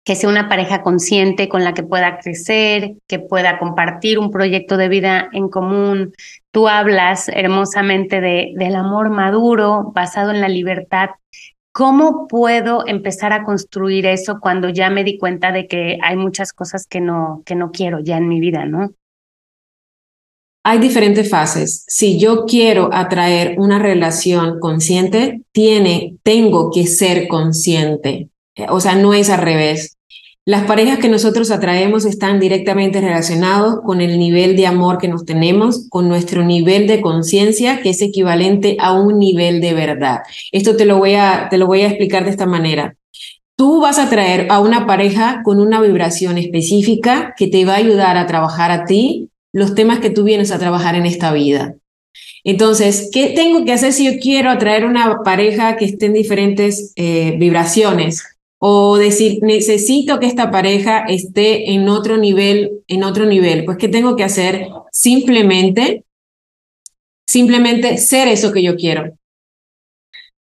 [0.05, 4.76] que sea una pareja consciente con la que pueda crecer, que pueda compartir un proyecto
[4.76, 6.14] de vida en común.
[6.53, 11.11] Tú hablas hermosamente de, del amor maduro basado en la libertad.
[11.72, 16.53] ¿Cómo puedo empezar a construir eso cuando ya me di cuenta de que hay muchas
[16.53, 18.90] cosas que no, que no quiero ya en mi vida, no?
[20.64, 21.84] Hay diferentes fases.
[21.86, 28.28] Si yo quiero atraer una relación consciente, tiene, tengo que ser consciente.
[28.68, 29.96] O sea, no es al revés.
[30.47, 35.26] Las parejas que nosotros atraemos están directamente relacionados con el nivel de amor que nos
[35.26, 40.20] tenemos, con nuestro nivel de conciencia, que es equivalente a un nivel de verdad.
[40.51, 42.97] Esto te lo voy a, te lo voy a explicar de esta manera.
[43.55, 47.76] Tú vas a traer a una pareja con una vibración específica que te va a
[47.76, 51.74] ayudar a trabajar a ti los temas que tú vienes a trabajar en esta vida.
[52.45, 56.95] Entonces, ¿qué tengo que hacer si yo quiero atraer una pareja que esté en diferentes
[56.97, 58.24] eh, vibraciones?
[58.62, 63.64] O decir, necesito que esta pareja esté en otro nivel, en otro nivel.
[63.64, 64.68] Pues, ¿qué tengo que hacer?
[64.92, 66.04] Simplemente,
[67.26, 69.14] simplemente ser eso que yo quiero.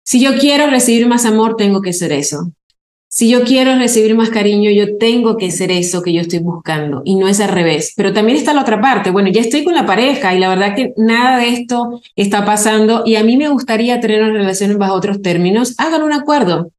[0.04, 2.52] Si yo quiero recibir más amor, tengo que ser eso.
[3.08, 7.00] Si yo quiero recibir más cariño, yo tengo que ser eso que yo estoy buscando
[7.06, 7.94] y no es al revés.
[7.96, 9.10] Pero también está la otra parte.
[9.10, 13.02] Bueno, ya estoy con la pareja y la verdad que nada de esto está pasando
[13.06, 15.74] y a mí me gustaría tener una relación bajo otros términos.
[15.78, 16.73] Hagan un acuerdo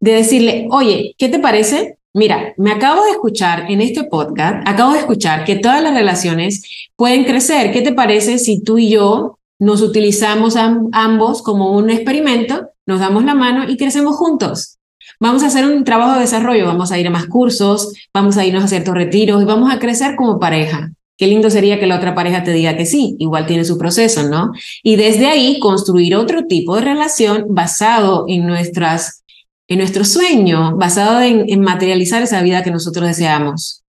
[0.00, 1.98] de decirle, oye, ¿qué te parece?
[2.14, 6.62] Mira, me acabo de escuchar en este podcast, acabo de escuchar que todas las relaciones
[6.96, 7.70] pueden crecer.
[7.72, 13.24] ¿Qué te parece si tú y yo nos utilizamos ambos como un experimento, nos damos
[13.24, 14.78] la mano y crecemos juntos?
[15.20, 18.46] Vamos a hacer un trabajo de desarrollo, vamos a ir a más cursos, vamos a
[18.46, 20.92] irnos a ciertos retiros y vamos a crecer como pareja.
[21.16, 24.28] Qué lindo sería que la otra pareja te diga que sí, igual tiene su proceso,
[24.28, 24.52] ¿no?
[24.84, 29.24] Y desde ahí construir otro tipo de relación basado en nuestras
[29.68, 33.84] en nuestro sueño, basado en, materializar esa vida que nosotros deseamos.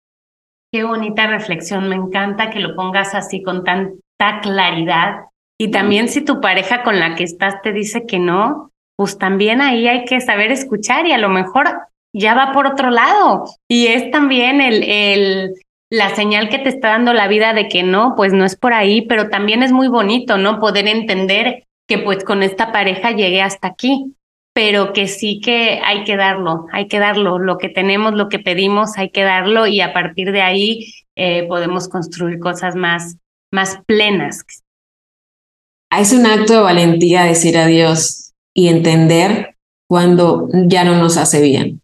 [0.73, 5.27] Qué bonita reflexión, me encanta que lo pongas así con tanta claridad.
[5.59, 9.61] Y también si tu pareja con la que estás te dice que no, pues también
[9.61, 11.69] ahí hay que saber escuchar y a lo mejor
[12.15, 13.45] ya va por otro lado.
[13.69, 15.55] Y es también el, el,
[15.91, 18.73] la señal que te está dando la vida de que no, pues no es por
[18.73, 20.61] ahí, pero también es muy bonito, ¿no?
[20.61, 24.15] Poder entender que pues con esta pareja llegué hasta aquí,
[24.55, 28.39] pero que sí que hay que darlo, hay que darlo, lo que tenemos, lo que
[28.39, 33.17] pedimos, hay que darlo y a partir de ahí eh, podemos construir cosas más,
[33.53, 34.45] más plenas.
[35.91, 39.57] Es un acto de valentía decir adiós y entender
[39.89, 41.81] cuando ya no nos hace bien.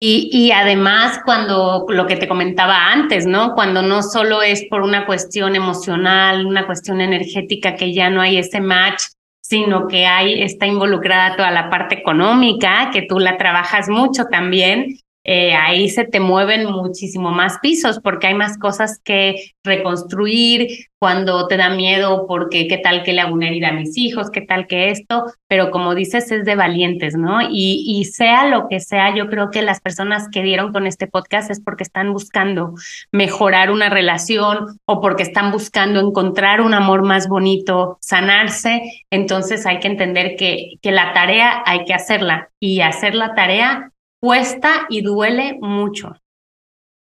[0.00, 3.54] Y, y, además, cuando lo que te comentaba antes, ¿no?
[3.54, 8.38] Cuando no solo es por una cuestión emocional, una cuestión energética, que ya no hay
[8.38, 9.02] ese match,
[9.42, 14.98] sino que hay, está involucrada toda la parte económica, que tú la trabajas mucho también,
[15.24, 21.46] eh, ahí se te mueven muchísimo más pisos porque hay más cosas que reconstruir cuando
[21.46, 24.40] te da miedo porque qué tal que le hago una herida a mis hijos, qué
[24.40, 27.40] tal que esto, pero como dices es de valientes, ¿no?
[27.42, 31.06] Y, y sea lo que sea, yo creo que las personas que dieron con este
[31.06, 32.74] podcast es porque están buscando
[33.12, 39.78] mejorar una relación o porque están buscando encontrar un amor más bonito, sanarse, entonces hay
[39.80, 43.92] que entender que, que la tarea hay que hacerla y hacer la tarea
[44.22, 46.14] cuesta y duele mucho.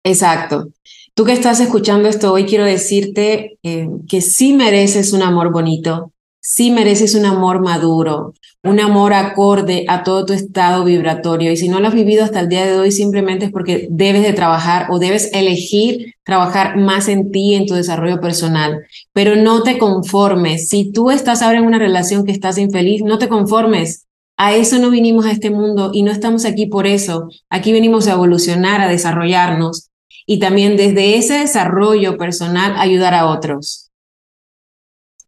[0.05, 0.69] Exacto.
[1.15, 6.13] Tú que estás escuchando esto hoy, quiero decirte eh, que sí mereces un amor bonito,
[6.41, 11.51] sí mereces un amor maduro, un amor acorde a todo tu estado vibratorio.
[11.51, 14.23] Y si no lo has vivido hasta el día de hoy, simplemente es porque debes
[14.23, 18.87] de trabajar o debes elegir trabajar más en ti, en tu desarrollo personal.
[19.13, 20.69] Pero no te conformes.
[20.69, 24.07] Si tú estás ahora en una relación que estás infeliz, no te conformes.
[24.37, 27.28] A eso no vinimos a este mundo y no estamos aquí por eso.
[27.51, 29.91] Aquí venimos a evolucionar, a desarrollarnos
[30.26, 33.91] y también desde ese desarrollo personal ayudar a otros.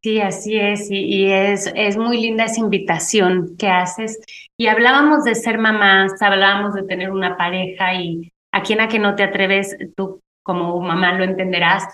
[0.03, 4.21] Sí, así es, y, es, es muy linda esa invitación que haces.
[4.59, 8.99] Y hablábamos de ser mamás, hablábamos de tener una pareja y aquí en a que
[8.99, 11.85] no te atreves, tú como mamá lo entenderás,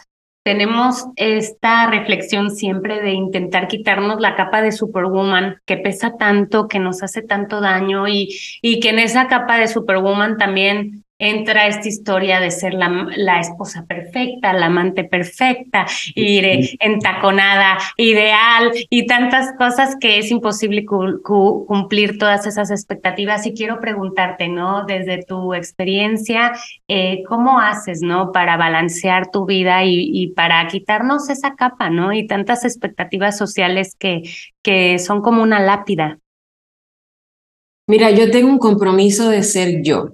[0.42, 6.78] tenemos esta reflexión siempre de intentar quitarnos la capa de Superwoman que pesa tanto, que
[6.78, 11.86] nos hace tanto daño y, y que en esa capa de Superwoman también entra esta
[11.86, 19.52] historia de ser la, la esposa perfecta, la amante perfecta, ir entaconada, ideal y tantas
[19.56, 23.46] cosas que es imposible cumplir todas esas expectativas.
[23.46, 24.84] Y quiero preguntarte, ¿no?
[24.86, 26.52] Desde tu experiencia,
[26.88, 28.32] eh, ¿cómo haces, ¿no?
[28.32, 32.14] Para balancear tu vida y, y, para quitarnos esa capa, ¿no?
[32.14, 34.22] Y tantas expectativas sociales que,
[34.62, 36.18] que son como una lápida.
[37.86, 40.12] Mira, yo tengo un compromiso de ser yo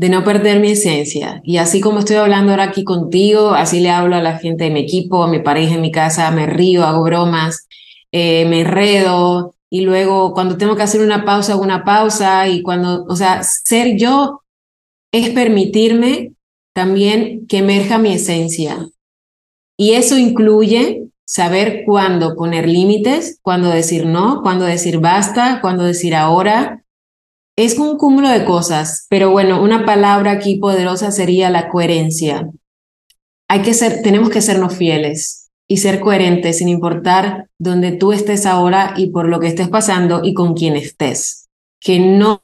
[0.00, 1.42] de no perder mi esencia.
[1.44, 4.70] Y así como estoy hablando ahora aquí contigo, así le hablo a la gente de
[4.70, 7.68] mi equipo, a mi pareja en mi casa, me río, hago bromas,
[8.10, 12.62] eh, me enredo y luego cuando tengo que hacer una pausa, hago una pausa y
[12.62, 14.40] cuando, o sea, ser yo
[15.12, 16.32] es permitirme
[16.74, 18.88] también que emerja mi esencia.
[19.76, 26.14] Y eso incluye saber cuándo poner límites, cuándo decir no, cuándo decir basta, cuándo decir
[26.14, 26.86] ahora,
[27.64, 32.48] es un cúmulo de cosas, pero bueno, una palabra aquí poderosa sería la coherencia.
[33.48, 38.46] Hay que ser, tenemos que sernos fieles y ser coherentes sin importar dónde tú estés
[38.46, 41.48] ahora y por lo que estés pasando y con quién estés.
[41.80, 42.42] Que no,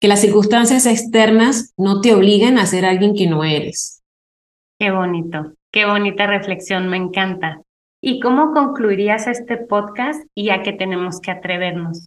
[0.00, 4.02] que las circunstancias externas no te obliguen a ser alguien que no eres.
[4.78, 7.60] Qué bonito, qué bonita reflexión, me encanta.
[8.02, 12.06] ¿Y cómo concluirías este podcast y a qué tenemos que atrevernos?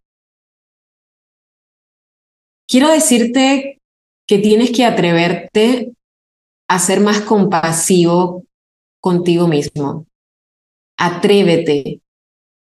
[2.74, 3.80] Quiero decirte
[4.28, 5.94] que tienes que atreverte
[6.68, 8.46] a ser más compasivo
[9.00, 10.08] contigo mismo.
[10.98, 12.02] Atrévete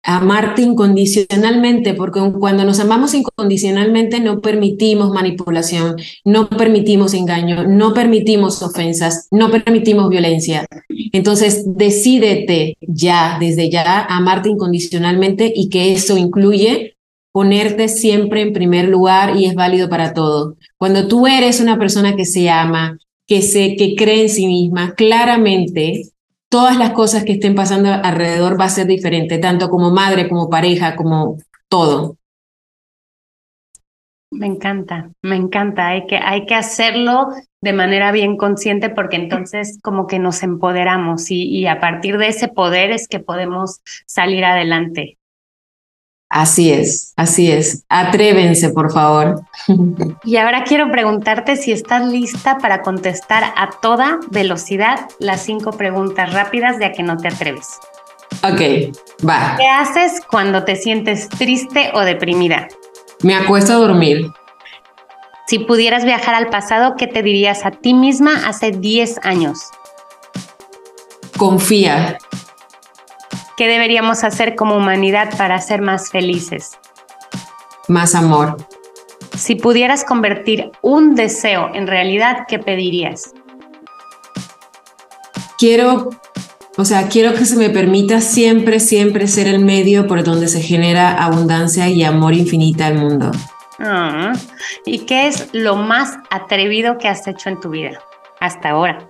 [0.03, 7.93] a amarte incondicionalmente, porque cuando nos amamos incondicionalmente no permitimos manipulación, no permitimos engaño, no
[7.93, 10.65] permitimos ofensas, no permitimos violencia.
[11.11, 16.96] Entonces, decídete ya, desde ya, amarte incondicionalmente y que eso incluye
[17.37, 20.55] ponerte siempre en primer lugar y es válido para todo.
[20.75, 24.95] Cuando tú eres una persona que se ama, que, se, que cree en sí misma,
[24.95, 26.09] claramente
[26.49, 30.49] todas las cosas que estén pasando alrededor va a ser diferente, tanto como madre, como
[30.49, 31.37] pareja, como
[31.69, 32.17] todo.
[34.31, 35.89] Me encanta, me encanta.
[35.89, 37.27] Hay que, hay que hacerlo
[37.61, 42.47] de manera bien consciente porque entonces como que nos empoderamos y a partir de ese
[42.47, 45.19] poder es que podemos salir adelante.
[46.29, 47.85] Así es, así es.
[47.89, 49.41] Atrévense, por favor.
[50.23, 56.33] Y ahora quiero preguntarte si estás lista para contestar a toda velocidad las cinco preguntas
[56.33, 57.79] rápidas de a que no te atreves.
[58.43, 58.93] Ok,
[59.27, 59.55] va.
[59.57, 62.67] ¿Qué haces cuando te sientes triste o deprimida?
[63.23, 64.31] Me acuesto a dormir.
[65.47, 69.59] Si pudieras viajar al pasado, ¿qué te dirías a ti misma hace 10 años?
[71.37, 72.17] Confía.
[73.57, 76.77] ¿Qué deberíamos hacer como humanidad para ser más felices?
[77.87, 78.55] Más amor.
[79.35, 83.33] Si pudieras convertir un deseo en realidad, ¿qué pedirías?
[85.57, 86.11] Quiero,
[86.77, 90.61] o sea, quiero que se me permita siempre, siempre ser el medio por donde se
[90.61, 93.31] genera abundancia y amor infinita al mundo.
[93.79, 94.33] Ah,
[94.85, 97.99] ¿Y qué es lo más atrevido que has hecho en tu vida
[98.39, 99.09] hasta ahora?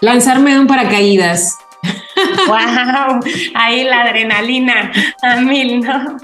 [0.00, 1.56] Lanzarme de un paracaídas.
[2.48, 3.20] ¡Wow!
[3.54, 4.92] Ahí la adrenalina
[5.22, 6.16] a mil, ¿no?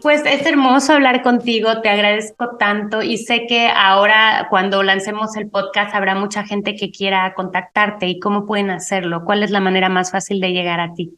[0.00, 5.48] Pues es hermoso hablar contigo, te agradezco tanto y sé que ahora cuando lancemos el
[5.48, 9.88] podcast habrá mucha gente que quiera contactarte y cómo pueden hacerlo, cuál es la manera
[9.88, 11.16] más fácil de llegar a ti.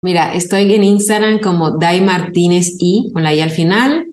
[0.00, 4.07] Mira, estoy en Instagram como Dai Martínez y, con la I al final,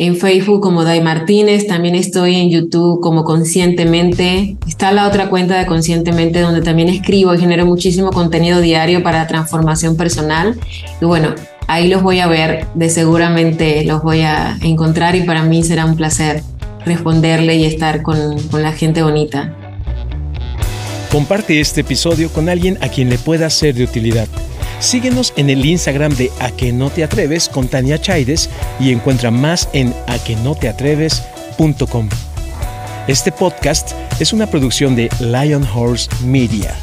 [0.00, 4.56] en Facebook como Dai Martínez, también estoy en YouTube como Conscientemente.
[4.68, 9.26] Está la otra cuenta de Conscientemente donde también escribo y genero muchísimo contenido diario para
[9.26, 10.56] transformación personal.
[11.00, 11.34] Y bueno,
[11.66, 15.84] ahí los voy a ver, de seguramente los voy a encontrar y para mí será
[15.84, 16.44] un placer
[16.86, 19.52] responderle y estar con, con la gente bonita.
[21.10, 24.28] Comparte este episodio con alguien a quien le pueda ser de utilidad.
[24.80, 29.30] Síguenos en el Instagram de A que no te atreves con Tania Chaides y encuentra
[29.30, 32.08] más en aquenoteatreves.com.
[33.08, 36.76] Este podcast es una producción de Lion Horse Media.